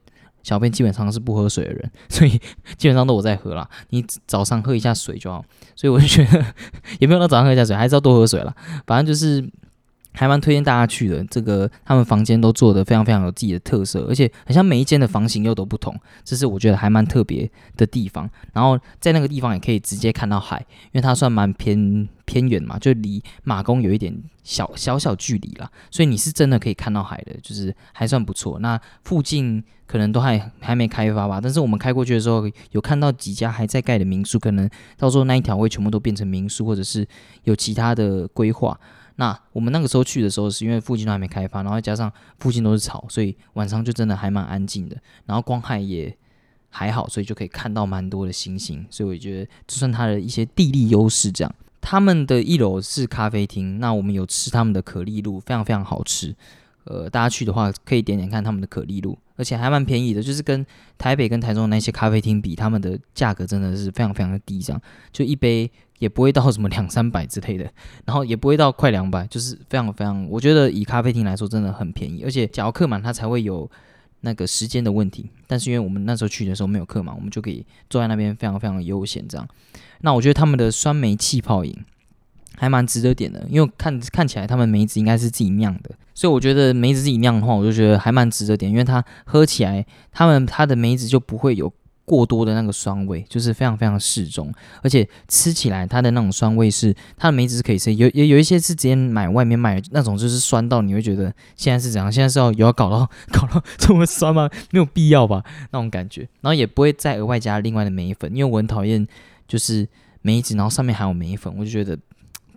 [0.42, 2.30] 小便基本上是不喝水的人， 所以
[2.76, 3.68] 基本上都我在喝啦。
[3.90, 5.44] 你早上喝一下水就好，
[5.76, 6.44] 所以我就觉得
[7.00, 8.54] 也没有到早上喝一下水，还是要多喝水啦。
[8.86, 9.48] 反正就是。
[10.12, 15.94] 还蛮推荐大家去的，这个他们房间都做的非常非常有自己的特色，而且好像每一间的房型又都不同，
[16.24, 18.28] 这是我觉得还蛮特别的地方。
[18.52, 28.58] 然后在那个地方也可以直接看到海，因为它算蛮偏偏远嘛，就离马公有一点小小小距离啦，所以你是真的可以看到海的，就是还算不错。
[28.58, 34.68] 那附近可能都还还没开发吧，但是我们开过去的时候有看到几家还在盖的民宿，可能
[34.98, 37.06] 到时候那一条会全部都变成民宿，或者是
[37.44, 38.78] 有其他的规划。
[39.20, 46.16] 那我们那个时候去的时候，是因为附近都还没开发，然后加上附近都是草，所以晚上就真的还蛮安静的，然后光害也
[46.70, 51.30] 还好，所以就可以看到蛮多的星星，所以我觉得就算它的一些地利优势。
[51.30, 56.34] 这样，他们的一楼是咖啡厅，那我们有吃他们的可丽露，非常非常好吃。
[56.90, 60.66] 呃，大家去的话可以点点看他们的可丽露，而且还蛮便宜的，就是跟
[60.98, 65.70] 台北跟台中那些咖啡厅比，他们的价格真的是非常非常的低，这样就一杯。
[66.00, 67.70] 也不会到什么两三百之类的，
[68.06, 73.70] 然后也不会到快两百，就是非常非常，我觉得以咖啡厅来说真的很便宜，而且只要客满它才会有
[74.20, 79.46] 那个时间的问题，但是因为我们那时候去的时候没有客满，我们就可以坐在那边非常非常悠闲这样。
[80.00, 81.84] 那我觉得他们的酸梅气泡饮
[82.56, 91.72] 还蛮值得点的，因为看看起来他们梅子应该是自己酿的，所以我觉得梅子自己酿的话，我就觉得还蛮值得点，因为它喝起来他们它的梅子就不会有。
[92.06, 94.52] 过多的那个酸味，就是非常非常适中，
[94.82, 102.10] 而且吃起来它的那种酸味是它的梅子是可以吃，有有有一些是直接买外面卖那种，就是酸到你会觉得现在是怎样？
[102.10, 104.50] 现在是要有要搞到搞到这么酸吗？
[104.72, 109.06] 没有必要吧，那种感觉，然后也不会再额外加另外的梅粉，因为我很讨厌
[109.46, 109.86] 就是
[110.22, 111.96] 梅子，然后上面还有梅粉，我就觉得。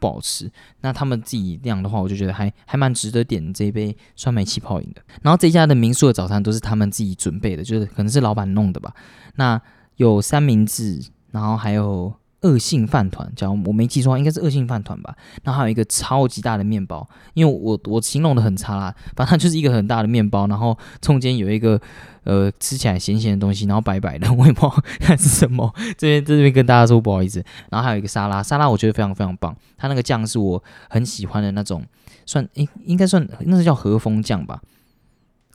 [0.04, 5.02] 不好吃，那他们自己酿的话，我就觉得还还蛮值得点这一杯酸梅气泡饮的。
[5.22, 8.94] 然后这家的民宿的早餐都是他们自己准备的，就是可能是老板弄的吧。
[9.36, 9.62] 那
[9.96, 12.14] 有三明治，然后还有。
[12.44, 15.16] 恶性饭团，假如我没记错，应该是恶性饭团吧。
[15.44, 21.80] 然后还有一个超级大的面包，因为我我形容的很差啦，反正就是一个很大的面包，然后中间有一个
[22.24, 25.74] 呃吃起来咸咸的东西，然后白白的，我也不知道它是什么。
[25.98, 27.44] 这边这边跟大家说不好意思。
[27.70, 31.84] 然后还有一个沙拉，沙拉我觉得非常非常棒，它那个酱是我很喜欢的那种，
[32.26, 34.62] 算应应该算那是叫和风酱吧。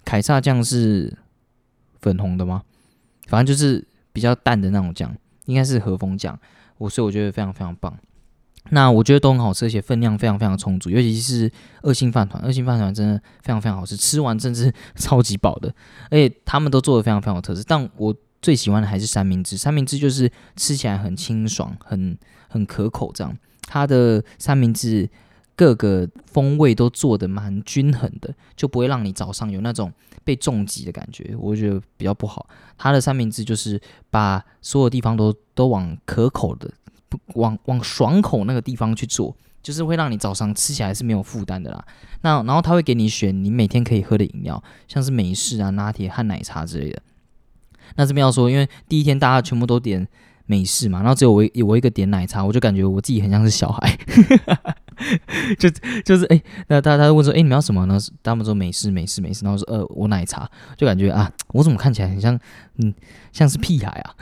[0.04, 1.14] 凯撒酱是
[2.00, 2.62] 粉红的吗？
[3.26, 6.38] 反正就是比较淡的那种酱，应该是和风酱。
[6.78, 7.96] 我所以我觉得非常非常棒，
[8.70, 11.50] 那我觉得都很好吃，而且分量非常非常充足，尤其是
[11.82, 15.74] 二星饭团，二星饭团真的非常非常好吃，吃完真是 超级饱的，
[16.10, 17.62] 而且他们都做的非常非常有特色。
[17.66, 22.16] 但我最喜欢的还是三明治，三明治就是吃起来很清爽，很
[22.48, 25.08] 很可口，这样它的三明治
[25.58, 29.92] 各个风味都做的蛮均衡的，就不会让你早上有那种
[30.22, 32.48] 被重击的感觉，我觉得比较不好。
[32.76, 36.70] 它的三明治就是把所有地方都都往可口的，
[37.34, 41.84] 往往爽口那个地方去做，就是会让你早上吃起来是没有负担的啦。
[42.20, 47.02] 那然后他会给你选你每天可以喝的饮料，像是美式啊、拿铁和奶茶之类的。
[47.96, 50.06] 那这边要说，因为第一天大家全部都点
[50.46, 53.98] 美式嘛，然后只有我我一个点奶茶，我就感觉我自己很像是小孩。
[55.58, 55.70] 就
[56.04, 57.98] 就是哎，那他他问说，哎，你们要什么呢？
[58.22, 62.38] 他们说没事没事没事，然后说呃，我奶茶，就感觉啊，我怎么看起来很像，
[62.78, 62.92] 嗯，
[63.32, 64.14] 像是屁孩啊？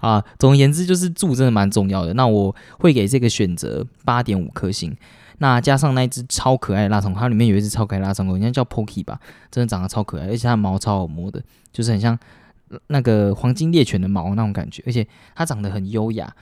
[0.00, 2.14] 啊，总而言之，就是住真的蛮重要的。
[2.14, 4.96] 那我会给这个选择八点五颗星。
[5.38, 9.20] 那加上那一只超可爱的腊肠，它里面有一只超可爱腊肠狗，应该叫 Pocky 吧，
[9.50, 12.18] 真的长得超可爱，而且它毛超好摸的，就是很像
[12.86, 16.34] 那个黄金猎犬的毛那种感觉，而且它长得很优雅。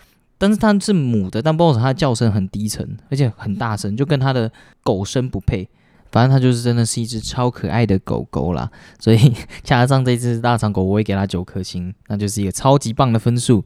[0.44, 4.52] 但是它是母的，但不知道它叫声很低沉，而且很大声，就跟它的
[4.82, 5.66] 狗声不配。
[6.12, 13.64] 反正它就是真的是一只超可爱的狗狗啦，所以加上这只大长狗，我会给它九颗星，那就是一个超级棒的分数。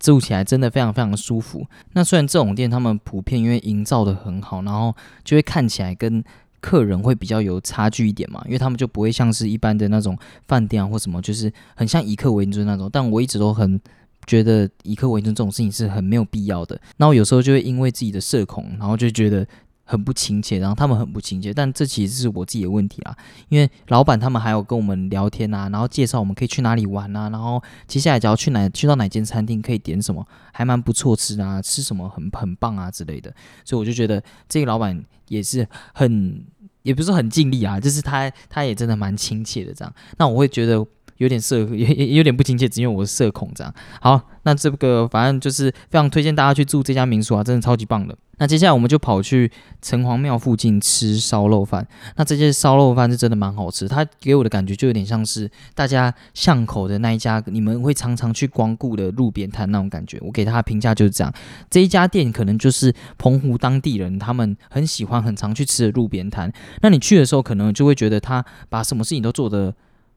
[0.00, 1.66] 住起来真的非常非常舒服。
[1.92, 6.24] 那虽然这种店他们普遍因为营造的很好，然后就会看起来跟
[6.62, 10.16] 客人会比较有差距一点嘛，因为他们就不会像是一般的那种
[10.48, 12.88] 饭店啊或什么，就是很像以客为尊那种。
[12.90, 13.78] 但我一直都很。
[14.26, 16.80] 觉得以客为尊这种事情是很没有必要的。
[16.96, 19.46] 那我有时候就会因为自己的社恐，然后就觉得
[19.84, 21.54] 很不亲切，然后他们很不亲切。
[21.54, 23.16] 但这其实是我自己的问题啦。
[23.48, 33.32] 因为老板他们还有跟我们聊天啊，然后介绍我们可以去哪里玩啊，然后接下来只要去哪去到哪间餐厅可以点什么，还蛮不错吃啊，吃什么很很棒啊之类的。
[33.64, 36.44] 所以我就觉得这个老板也是很，
[36.82, 39.94] 也不是很尽力啊，就是他他也真的蛮亲切的这样。
[40.18, 40.84] 那我会觉得。
[41.18, 43.72] 有点社，也也有点不亲切，只因为我是社恐这样。
[44.00, 48.16] 好，那这个反正就是非常推荐大家去住这家民宿啊，真的超级棒的。
[48.38, 49.50] 那接下来我们就跑去
[49.80, 51.88] 城隍庙附近吃烧肉饭。
[52.16, 60.18] 那这些烧肉饭是真的蛮好吃，它给我的感觉就有点像是大家巷口的那一家，你们会常常去光顾的路边摊那种感觉。
[60.20, 61.32] 我给他的评价就是这样，
[61.70, 66.52] 这一家店可能就是澎湖当地人他们很喜欢、很常去吃的路边摊。
[66.82, 69.74] 那你去的时候，可能就会觉得他把什么事情都做得。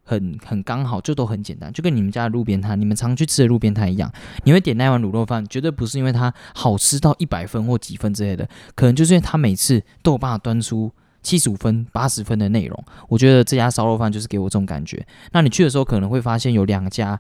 [0.10, 4.12] 很很刚好，就都很简单，就跟你们家的路边摊、你们常去吃的路边摊一样。
[4.44, 10.92] 你会点那碗卤肉饭，绝对不是因为它好吃到一百分或几分之类的，可能就是因为它每次都有办法端出
[11.22, 12.84] 七十五分、八十分的内容。
[13.08, 15.06] 我觉得这家烧肉饭就是给我这种感觉。
[15.32, 17.20] 那你去的时候可能会发现有两家。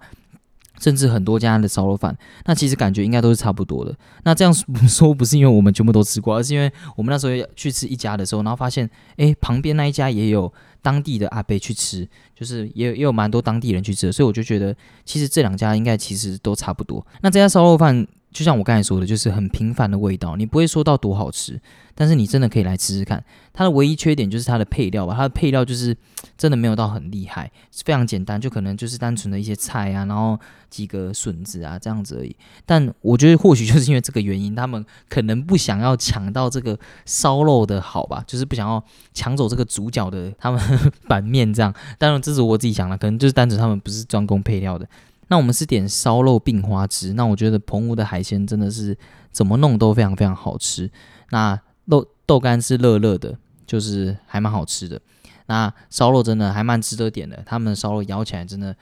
[0.81, 3.93] 甚至很多家的烧肉饭，那其实感觉应该都是差不多的。
[4.23, 17.05] 那这样说不是因为我们全部都吃过，而是因为我们那时候去吃一家的时候，然后发现，诶，旁边那一家也有当地的阿伯去吃，就是也也有蛮多当地人去吃，所以我就觉得其实这两家应该其实都差不多。
[17.21, 18.07] 那这家烧肉饭。
[18.31, 21.59] 就像我刚才说的，就是很平凡的味道，你不会说到多好吃，
[21.95, 23.23] 但是你真的可以来吃吃看。
[23.51, 25.95] 它的唯一缺点就是它的配料吧，它的配料就是
[26.37, 27.51] 真的没有到很厉害，
[27.83, 30.39] 非常简单，就可能就是单纯的一些菜啊，然后
[30.69, 32.35] 几个笋子啊这样子而已。
[32.65, 38.81] 但我觉得或许就是因为这个原因，他们可能不想要抢到这个烧肉的好吧，就是不想要
[39.13, 40.61] 抢走这个主角的他们
[41.09, 41.73] 版面这样。
[41.97, 44.87] 当然这是我自己想的，可能就是单纯他们不是专攻配料的。
[45.29, 48.95] 那我们是点烧肉并花枝，那我觉得澎湖的海鲜真的是
[49.31, 50.91] 怎么弄都非常非常好吃。
[51.31, 54.99] 那豆豆干是热热的，就是还蛮好吃的。
[55.47, 58.75] 那烧肉真的还蛮值得点的，他们烧肉咬起来真的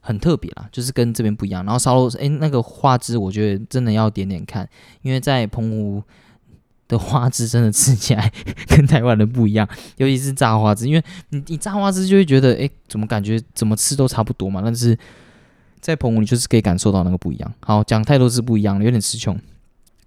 [0.00, 1.64] 很特别啦，就是跟这边不一样。
[1.64, 4.68] 然后烧肉，哎，那个花枝我觉得真的要点点看，
[5.02, 6.02] 因为在澎湖
[6.88, 8.30] 的花枝真的吃起来
[8.68, 14.98] 跟台湾的不一样，尤其是炸花枝，因为你你炸花枝就会觉得，哎，怎么感觉怎么吃都差不多嘛，但是
[15.80, 17.54] 在澎湖你就是可以感受到那个不一样。
[17.60, 19.38] 好，讲太多是不一样了，有点词穷。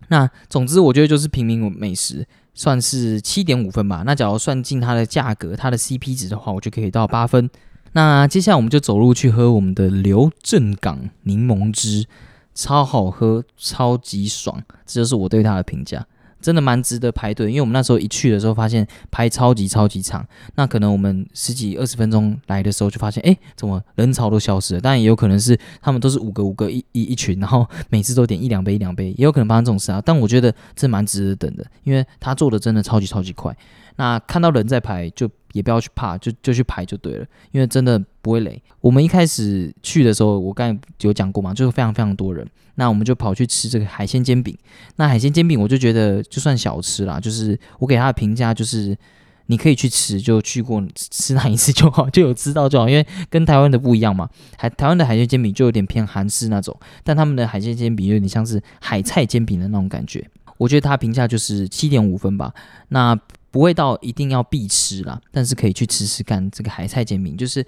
[0.09, 4.03] 那总之我觉得就是平民美食，算是七点五分吧。
[4.05, 7.49] 那假如算进它的价格、它的 CP 值的话，我就可以到八分。
[7.93, 12.05] 那接下来我们就走路去喝我们的刘镇港柠檬汁，
[12.53, 16.05] 超好喝，超级爽，这就是我对它的评价，
[16.43, 17.49] 真的蛮值得排队。
[17.49, 20.23] 因为我们那时候一去的时候，发现排超级超级长，
[20.56, 24.82] 那可能我们十几二十分钟来的时候，就发现哎，怎么人潮都消失了？
[24.82, 30.01] 但也有可能是他们都是五个五个一一一群，然后每次都点一两杯一两杯，也有可能发生这种事啊。
[30.06, 33.56] 但我觉得这蛮值得等的，因为他做的真的超级超级快。
[33.95, 38.62] 那看到人在排，就也不要去怕，就就去排就对了，因为真的不会累。
[38.82, 42.47] 我们一开始去的时候，我刚才有讲过嘛，就是非常非常多人。
[42.75, 44.58] 那我们就跑去吃这个海鲜煎饼。
[44.95, 48.97] 那海鲜煎饼，我就觉得就算小吃啦，就是我给他的评价就是
[49.45, 52.89] 你可以去吃，就去过吃那一次就好， 就有知道就好。
[52.89, 54.27] 因为跟台湾的不一样嘛，
[54.58, 60.27] 海台湾的海鲜煎饼就有点偏韩式那种，但他们的海鲜煎饼有点像是海菜煎饼的那种感觉。
[60.58, 62.51] 我觉得他评价就是七点五分吧。
[62.89, 63.15] 那
[63.53, 67.63] 不会到一定要必吃啦，但是可以去吃吃看这个海菜煎饼，就是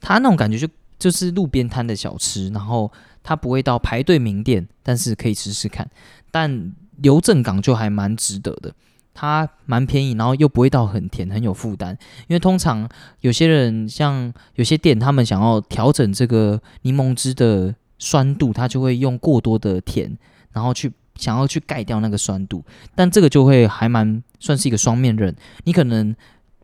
[0.00, 0.68] 它那种感觉就
[0.98, 2.90] 就是路边摊的小吃，然后
[3.22, 5.88] 它不会到排队名店，但是可以吃吃看。
[6.32, 8.74] 但刘镇港就还蛮值得的，
[9.14, 11.96] 它蛮便宜，然后又不会到很甜，很有负担。
[12.26, 12.88] 因为通常
[13.20, 20.18] 有些人像有些店，他们想要调整这个柠檬汁的酸度，他就会用过多的甜，
[20.50, 20.92] 然后去。
[21.16, 25.34] 想要去盖掉那个酸度，但这个就会还蛮算是一个双面刃。
[25.64, 26.14] 你可能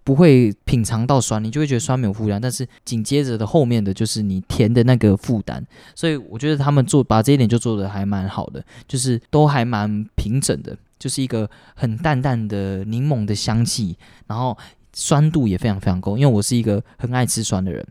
[0.03, 5.65] 不会品尝到酸，你就会觉得酸没有负担，但是紧接着的后面的就是你甜的那个负担。
[5.95, 14.57] 所以我觉得他们做把这一点就做的还蛮好的，就是都还蛮平整的，就是一个很淡淡的柠檬的香气，然后
[14.95, 16.17] 酸度也非常非常够。
[16.17, 17.87] 因为我是一个很爱吃酸的人，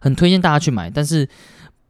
[0.00, 1.28] 很推荐大家去买，但是。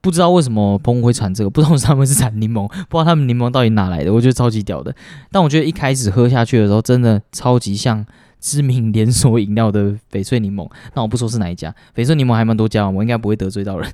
[0.00, 4.94] 不知道为什么澎湖会产这个， 不知道他们是产柠檬，不知道他们柠檬到底哪来的，我觉得超级屌的。
[5.30, 8.04] 但我觉得一开始喝下去的时候，真的超级像
[8.40, 10.70] 知名连锁饮料的翡翠柠檬。
[10.94, 13.92] 那我不说是哪一家，翡翠柠檬还蛮多家，我应该不会得罪到人。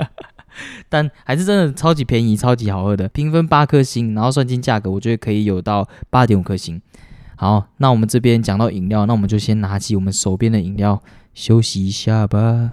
[0.88, 3.08] 但还是真的超级便宜，超级好喝的。
[3.08, 6.80] 评分八颗星，然后算进价格，我觉得可以有到八点五颗星。
[7.36, 11.02] 好，那我们这边讲到饮料，那我们就先拿起我们手边的饮料
[11.34, 12.70] 休息一下吧。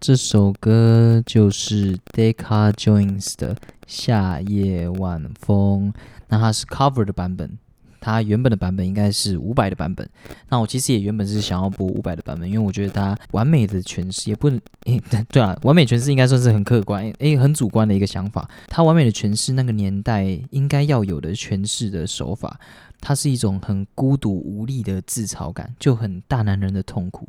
[0.00, 3.54] 这首歌就是 Decca Jones 的
[3.86, 5.92] 《夏夜晚风》，
[6.28, 7.58] 那它是 cover 的版本。
[8.00, 10.06] 它原本的版本应该是五百的版本，
[10.50, 18.46] 那我其实也原本是想要播五百的版本，因为我觉得它完美的诠释也不能， 诶，对啊，完美诠释应该算是很客观，诶，很主观的一个想法。
[18.66, 22.60] 它完美的诠释那个年代应该要有的诠释的手法，
[23.00, 27.26] 它是一种很孤独无力的自嘲感，就很大男人的痛苦。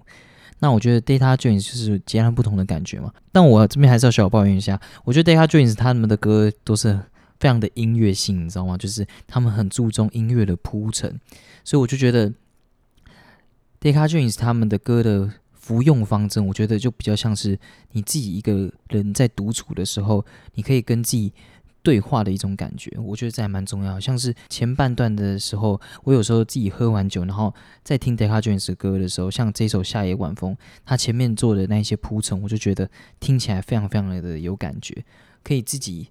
[0.60, 3.14] 那我觉得 Data Jones 就是截然不同的感觉嘛。
[3.32, 7.00] 但我这边还是要小抱怨一下，我觉得 Data Jones 他们的歌都是。
[7.38, 8.78] 非常的音乐性，你知道吗？
[8.78, 11.20] 就是他们很注重音乐的铺陈，
[11.66, 12.32] 所以我就觉得
[13.82, 17.60] Data Jones 他们的歌的服用方针，我觉得就比较像是
[17.92, 21.34] 你自己一个人在独处的时候，你可以跟自己
[21.86, 22.92] 对话的一种感觉。
[23.00, 24.00] 我觉得这还蛮重要。
[24.00, 35.06] 像是前半段的时候，我有时候自己喝完酒，然后在听 Decca Jones 歌的时候，像这首《夏夜晚风》，他前面做的那些铺陈，我就觉得听起来非常非常的有感觉，
[35.44, 36.10] 可以自己。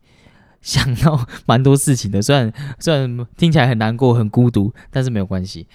[0.62, 5.66] 想到蛮多事情的， 虽然虽然听起来很难过、很孤独，但是没有关系。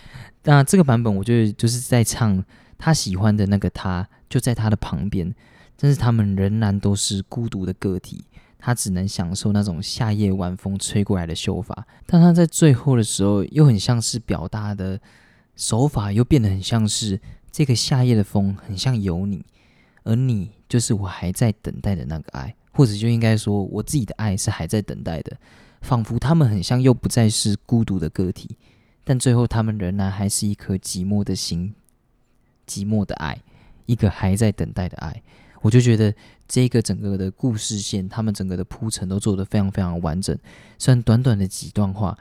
[0.45, 2.43] 那这个版本，我觉得就是在唱
[2.75, 5.31] 他喜欢的那个他，就在他的旁边，
[5.77, 8.25] 但是他们仍然都是孤独的个体，
[8.59, 11.87] 他只能享受那种夏夜晚风吹过来的秀发。
[12.05, 15.01] 但他在最后的时候，又很像是表达的
[15.55, 17.19] 手法，又变得很像是
[17.51, 19.43] 这个夏夜的风，很像有你，
[20.03, 22.53] 而你就是我还在等待的那个爱。
[22.71, 25.35] 或者就应该说，我自己的爱是还在等待的，
[25.81, 28.55] 仿佛他们很像又不再是孤独的个体，
[29.03, 31.73] 但最后他们仍然还是一颗寂寞的心，
[32.65, 33.37] 寂寞的爱，
[33.85, 35.21] 一个还在等待的爱。
[35.61, 36.13] 我就觉得
[36.47, 40.37] 这个整个的故事线，他们整个的铺陈都做得非常非常完整。
[40.77, 42.17] 虽然短短的几段话，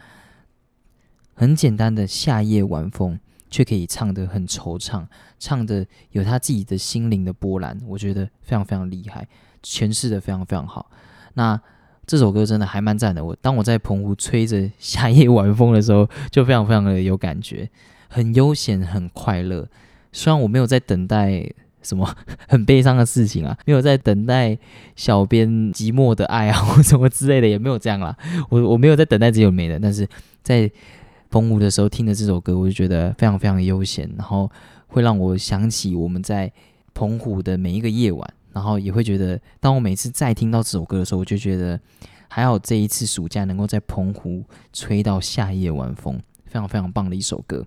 [1.35, 3.19] 很简单的夏夜晚风，
[3.51, 5.07] 却可以唱得很惆怅，
[5.39, 9.29] 唱的有他自己的心灵的波澜，我觉得非常非常厉害。
[9.63, 10.89] 诠释的非常非常好，
[11.35, 11.61] 那
[12.07, 13.25] 这首歌真的还蛮赞的。
[13.25, 17.69] 我当我在澎湖吹着 夏夜晚风的时候，就非常非常的有感觉，
[18.09, 19.69] 很悠闲，很快乐。
[20.13, 22.17] 虽然我没有在等待什么
[22.49, 24.57] 很悲伤的事情啊， 没有在等待
[24.97, 28.17] 小编寂寞的爱啊 或什么之类的，也没有这样啦。
[28.49, 30.07] 我我没有在等待只有没的，但是
[30.43, 30.71] 在
[31.31, 34.51] 澎湖的时候听的这首歌，我就觉得非常非常悠闲，然后
[34.87, 36.53] 会让我想起我们在
[36.95, 38.35] 澎湖的每一个夜晚。
[38.51, 41.79] 然后也会觉得，当我每次再听到这首歌的时候，我就觉得
[42.27, 47.65] 还好这一次暑假能够在澎湖吹到夏夜晚风，非常非常棒的一首歌。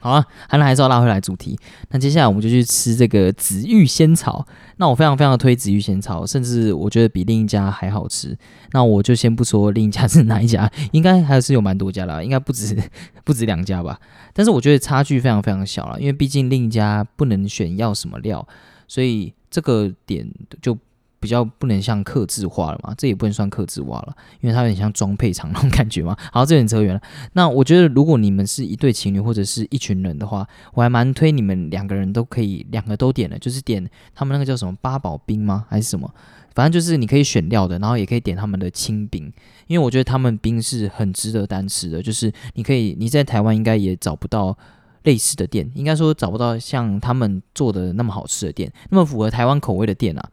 [0.00, 1.58] 好了，还能还是要拉回来主题。
[1.90, 4.44] 那接下来我们就去吃这个紫玉仙草。
[4.78, 8.36] 那我非常非常推紫玉仙草，甚至我觉得比另一家还好吃。
[8.72, 12.76] 那我就先不说另一家是哪一家，应该还是有蛮多家啦，应该不止
[13.24, 14.00] 不止两家吧。
[14.32, 18.46] 但是我觉得差距非常非常小了，因为毕竟另一家不能选要什么料，
[18.88, 19.32] 所以。
[19.52, 20.24] 这个点
[20.62, 20.78] 就
[21.20, 26.16] 比较不能像克制化了嘛，这也不能算克制化了，因为它有点像装配厂那种感觉嘛。
[26.32, 27.00] 好，这点扯远了。
[27.34, 35.66] 那我觉得，如果你们是一对情侣或者是一群人的话，我还蛮推你们两个人都可以，两个都点的，就是点他们那个叫什么八宝冰吗？
[35.68, 36.12] 还是什么？
[36.54, 39.32] 反正就是你可以选料的，然后也可以点他们的清冰，
[39.66, 42.02] 因为我觉得他们冰是很值得单吃的。
[42.02, 44.56] 就是你可以你在台湾应该也找不到。
[45.04, 50.28] 类似的店，应该说找不到像他们做的那么好吃的店，那么符合台湾口味的店啊。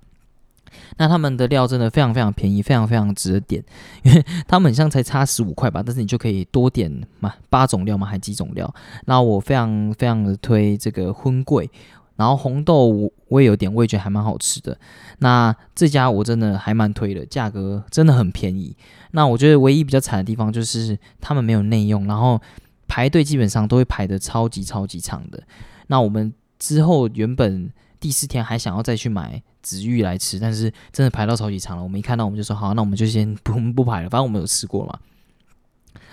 [0.98, 3.64] 那他们的料真的非常非常便宜，非常非常值得点，
[4.04, 8.74] 因为他们好像才差十五块吧，但是你就可以多点嘛八种料嘛，还几种料。
[9.06, 11.70] 那我非常非常的推这个荤桂，
[12.16, 14.78] 然后红豆我我也有点，我觉得还蛮好吃的。
[15.20, 18.76] 那这家我真的还蛮推的，价格真的很便宜。
[19.12, 22.42] 那我觉得唯一比较惨的地方就是他们没有内用，然后。
[22.90, 25.44] 排队基本上都会排的超级超级长的。
[25.88, 31.84] 那我们之后原本第四天还想要再去买紫玉来吃，但是真的排到超级长了。
[31.84, 34.10] 我们一看到我们就说好，那我们就先不 不排了。
[34.10, 34.98] 反正我们有吃过嘛。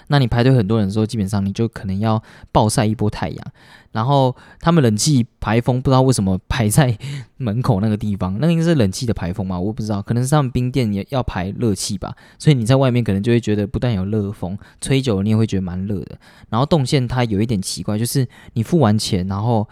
[0.09, 3.53] 那你排队很多人的时候，基本上你就可能要暴晒一波太阳。
[3.93, 6.99] 然后他们冷气排风不知道为什么排在
[7.39, 9.59] 门口那个地方，那个应该是冷气的排风嘛？
[9.59, 12.15] 我不知道，可能是他们冰店也要排热气吧。
[12.39, 16.19] 所以你在外面可能就会觉得不但有热风，吹久了你也会觉得蛮热的。
[16.51, 19.67] 然后动线它有一点奇怪，就是你付完钱，然后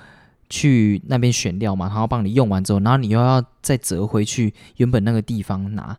[0.53, 5.97] 去那边选料嘛，然后帮你用完之后，然后你又要再折回去原本那个地方拿。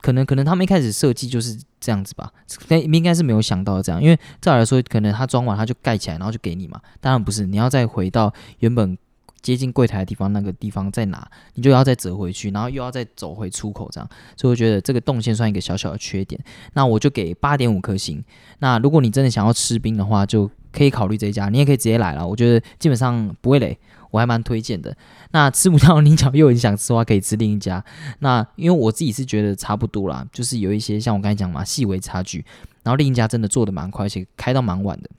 [0.00, 2.30] 可能可能他们一开始设计就是这样子吧，
[2.68, 6.80] 那应该是没有想到这样，因为照来说，可能他装完他就盖起来，然后就给你嘛。
[7.00, 8.98] 当然不是，你要再回到原本
[9.40, 14.06] 接近柜台的地方，那个地方再拿，你就要再折回去，然后又要再走回出口这样。
[14.36, 16.38] 所以我觉得这个动线算一个小小的缺点。
[16.74, 18.22] 那我就给八点五颗星。
[18.58, 22.26] 那如果你真的想要吃冰的话，就可以考虑这一家，你也可以直接来了。
[22.26, 23.78] 我觉得基本上不会累。
[24.10, 24.96] 我还蛮推荐的。
[25.32, 27.84] 那吃不到菱角又很想吃的话，可以吃另一家。
[28.20, 32.44] 那因为我自己是觉得差不多啦，就是有一些像我刚才讲嘛，细微差距。
[32.84, 35.10] 然后另一家真的做的蛮快，而且开到蛮晚的。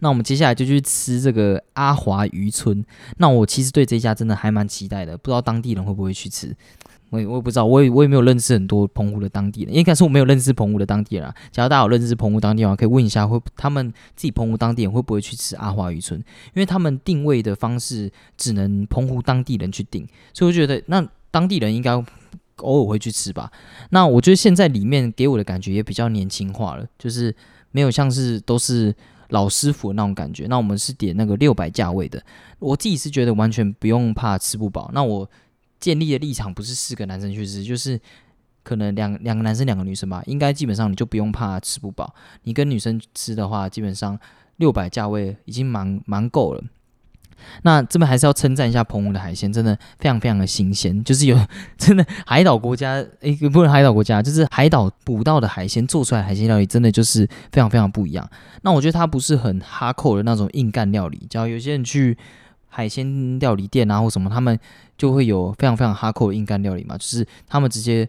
[0.00, 2.84] 那我们接下来就去吃这个阿华渔村。
[3.18, 6.52] 那我其实对这家真的还蛮期待的，不知道当地人会不会去吃。
[7.14, 11.34] 我我也不知道，我也我也没有认识很多澎湖的当地人，应该是我没有认识澎湖的当地人啊。
[11.52, 16.18] 假如大家有认识澎湖当地人，可以问一下，会他们自己澎湖当地人会不会去吃阿华渔村？
[16.18, 21.92] 因为他们定位的方式只能澎湖当地人去定，所以我觉得那当地人应该
[22.56, 23.50] 偶尔会去吃吧。
[23.90, 27.34] 那我觉得现在里面给我的感觉也比较年轻化了，就是
[27.70, 28.94] 没有像是都是
[29.28, 30.46] 老师傅那种感觉。
[30.48, 32.20] 那我们是点那个六百价位的，
[32.58, 34.90] 我自己是觉得完全不用怕吃不饱。
[34.92, 35.30] 那我。
[35.84, 38.00] 建立的立场不是四个男生去吃，就是
[38.62, 42.14] 可能两两个男生两个女生吧，应该基本上你就不用怕吃不饱。
[42.44, 44.18] 你跟女生吃的话，基本上
[44.56, 46.64] 六百价位已经蛮蛮够了。
[47.64, 51.38] 那这边还是要称赞一下澎湖的海鲜，真的非常非常的新鲜，就是有
[51.76, 58.26] 真的海岛国家，诶，不是海岛国家，就是海岛捕到的海鲜做出来海鲜料理，真的就是非常非常不一样。
[58.62, 62.16] 那我觉得它不是很哈扣的那种硬干料理，只要有些人去。
[62.74, 64.58] 海鲜料理店啊，或什么，他们
[64.98, 68.08] 就会有非常非常哈扣的硬干料理嘛，就是他们直接，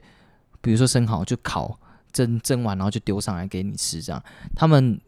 [0.59, 1.80] 比如说生蚝就烤
[2.11, 4.20] 蒸蒸完，然后就丢上来给你吃，这样。
[4.55, 4.99] 他们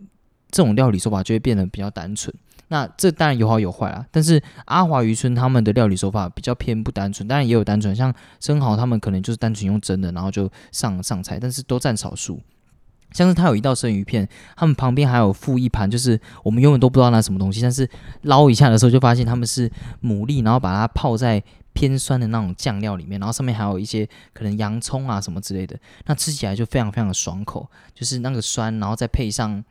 [0.51, 2.31] 这种料理手法就会变得比较单纯。
[2.67, 12.39] 那这当然有好有坏啦，但是阿华渔村他们的料理手法比较偏不单纯，当然也有单纯，像生蚝他们可能就是单纯用蒸的，然后就上上菜，但是都占少数。
[13.11, 17.89] 像是它有一道生鱼片，他们旁边还有附一盘，就是我们永远都不知道那什么东西，但是
[18.23, 19.69] 捞一下的时候就发现他们是
[20.03, 21.43] 牡蛎，然后把它泡在
[21.73, 29.63] 偏酸的那种酱料里面，然后上面还有一些可能洋葱啊什么之类的，那吃起来就非常非常的爽口，就是那个酸，然后再配上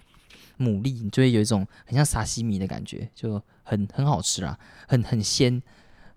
[0.59, 4.59] 牡蛎，你就会有一种很像沙西米的感觉，就很很好吃啦，
[4.89, 5.63] 很很鲜。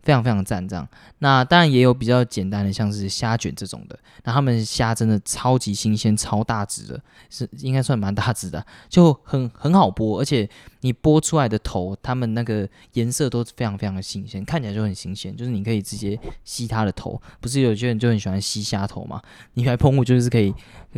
[0.02, 0.88] 非常非常赞，这样。
[1.20, 4.00] 那当然也有比较简单的，像是虾卷这种的。
[4.24, 10.20] 那他们虾真的超级新鲜，超大只的，是应该算蛮大只的，就很很好剥。
[10.20, 10.50] 而且
[10.82, 15.36] 你剥出来的头，他们那个颜色都非常非常的新鲜，看起来就很新鲜。
[15.36, 19.22] 就是你可以直接吸它的头，不是有些人就很喜欢吸虾头嘛？
[19.54, 20.54] 你来喷雾就是可以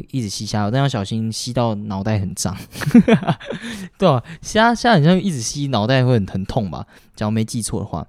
[0.09, 2.55] 一直吸虾，但要小心吸到脑袋很脏，
[3.97, 4.23] 对吧？
[4.41, 6.85] 虾虾好像一直吸脑袋会很疼痛吧？
[7.15, 8.07] 假如没记错的话。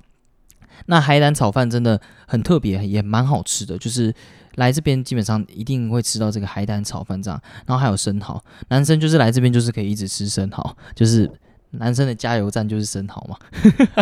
[0.87, 3.77] 那海胆炒饭真的很特别，也蛮好吃的。
[3.79, 4.15] 就是
[4.57, 8.43] 来这边基本上一定会吃到这个海胆炒饭这样，然后还有生蚝。
[8.69, 11.31] 男生就是来这边就是可以一直吃生蚝，就是
[11.71, 13.39] 男生的加油站就是生蚝嘛。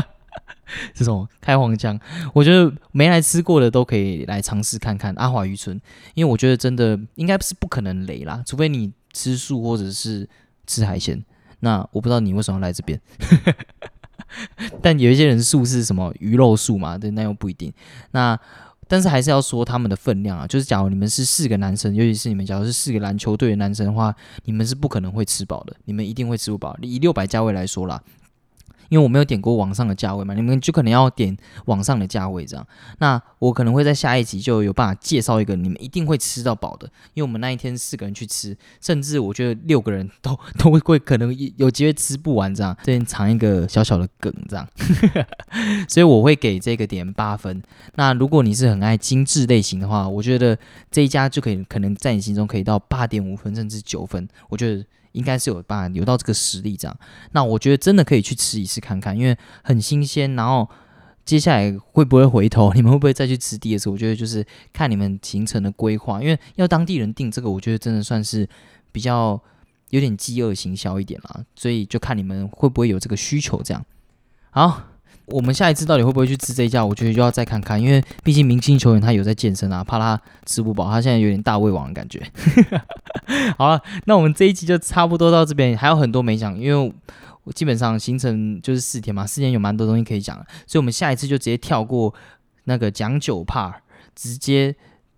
[0.94, 1.98] 这种开黄腔，
[2.32, 5.80] 我觉得没来吃过的都可以来尝试看看阿华渔村，
[6.14, 10.28] 因为我觉得真的应该是不可能雷啦，除非你吃素或者是
[10.68, 11.20] 吃海鲜。
[11.58, 13.00] 那我不知道你为什么要来这边。
[14.82, 16.96] 但有一些人素是什么鱼肉素嘛？
[16.96, 17.72] 对，那又不一定。
[18.12, 18.38] 那
[18.88, 24.14] 但是还是要说他们的分量啊，就是假如你们是四个男生，尤其是你们假如是四个篮球队的男生的话，
[24.44, 26.76] 你们是不可能会吃饱的，你们一定会吃不饱。
[26.82, 28.02] 以六百价位来说啦。
[28.90, 31.34] 因为我没有点过网上的价位嘛，你们就可能要点
[31.64, 32.66] 网上的价位这样。
[32.98, 42.76] 那我可能会在下一集就有办法介绍一个你们一定会吃到饱的，因为我们那一天四个人去吃，甚至我觉得六个人都 都会可能有机会吃不完这样。
[42.82, 44.68] 这边藏一个小小的梗这样，
[45.88, 47.62] 所以我会给这个点八分。
[47.94, 50.58] 那如果你是很爱精致类型的话，我觉得
[50.90, 54.28] 这一家就可以可能在你心中可以到八点五分甚至九分。
[54.48, 54.84] 我觉得。
[55.12, 56.96] 应该是有办法留到这个实力这样，
[57.32, 60.34] 那我觉得真的可以去吃一次看看，因为很新鲜。
[60.34, 60.68] 然后
[61.24, 62.72] 接下来会不会回头？
[62.72, 63.90] 你们会不会再去吃第二次？
[63.90, 68.48] 我觉得就是看你们行程的规划，因为要当地人定这个，我觉得真的算是
[68.92, 69.40] 比较
[69.90, 73.84] 有点饥饿行销一点啦，所以就看你们会不会有这个需求这样。
[74.50, 74.84] 好。
[75.30, 76.84] 我们下一次到底会不会去吃这一家？
[76.84, 82.22] 我觉得就要再看看，因为毕竟明星球员他有在健身啊，怕他吃不饱，他现在有点大胃王的感觉。
[83.56, 86.92] 好了，那我们这一期就差不多到这边，还有很多没讲，因为
[87.44, 92.14] 我基本上行程就是四天嘛，四天有蛮多东西可以讲，所以我们下一次就直接跳过
[92.64, 93.80] 那个讲酒趴
[94.14, 94.74] 直接。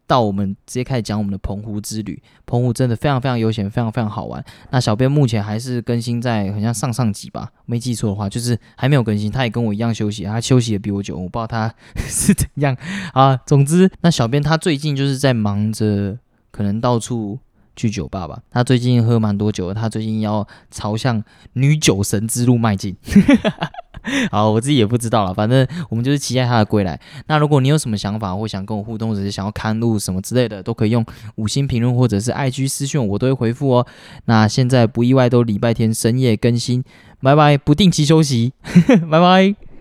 [0.07, 4.45] 到我们直接开始讲我们的澎湖之旅，澎湖真的非常非常悠闲，非常非常好玩。
[4.71, 9.31] 那小编目前还是更新在好像上上集吧，没记错的话，就是还没有更新。
[9.33, 12.77] 他也跟我一样休息，他休息也比我久，我不知道他 是怎样
[13.15, 13.37] 啊。
[13.47, 16.19] 总之，那小编他最近就是在忙着，
[16.51, 17.39] 可能到处
[17.75, 18.43] 去酒吧吧。
[18.51, 21.25] 他最近喝蛮多酒，他最近要朝向
[21.55, 22.97] 女酒神之路迈进。
[24.31, 26.99] 好，我自己也不知道了，反正我们就是期待他的归来。
[27.27, 31.05] 那如果你有什么想法，或想跟我互动，或者是想要看录什么之类的，都可以用
[31.37, 33.87] 五星评论或者是 IG 私讯，我都会回复哦。
[34.27, 36.85] 那现在不意外都礼拜天深夜更新，
[37.21, 38.53] 拜拜，不定期休息，
[39.11, 39.72] 拜拜。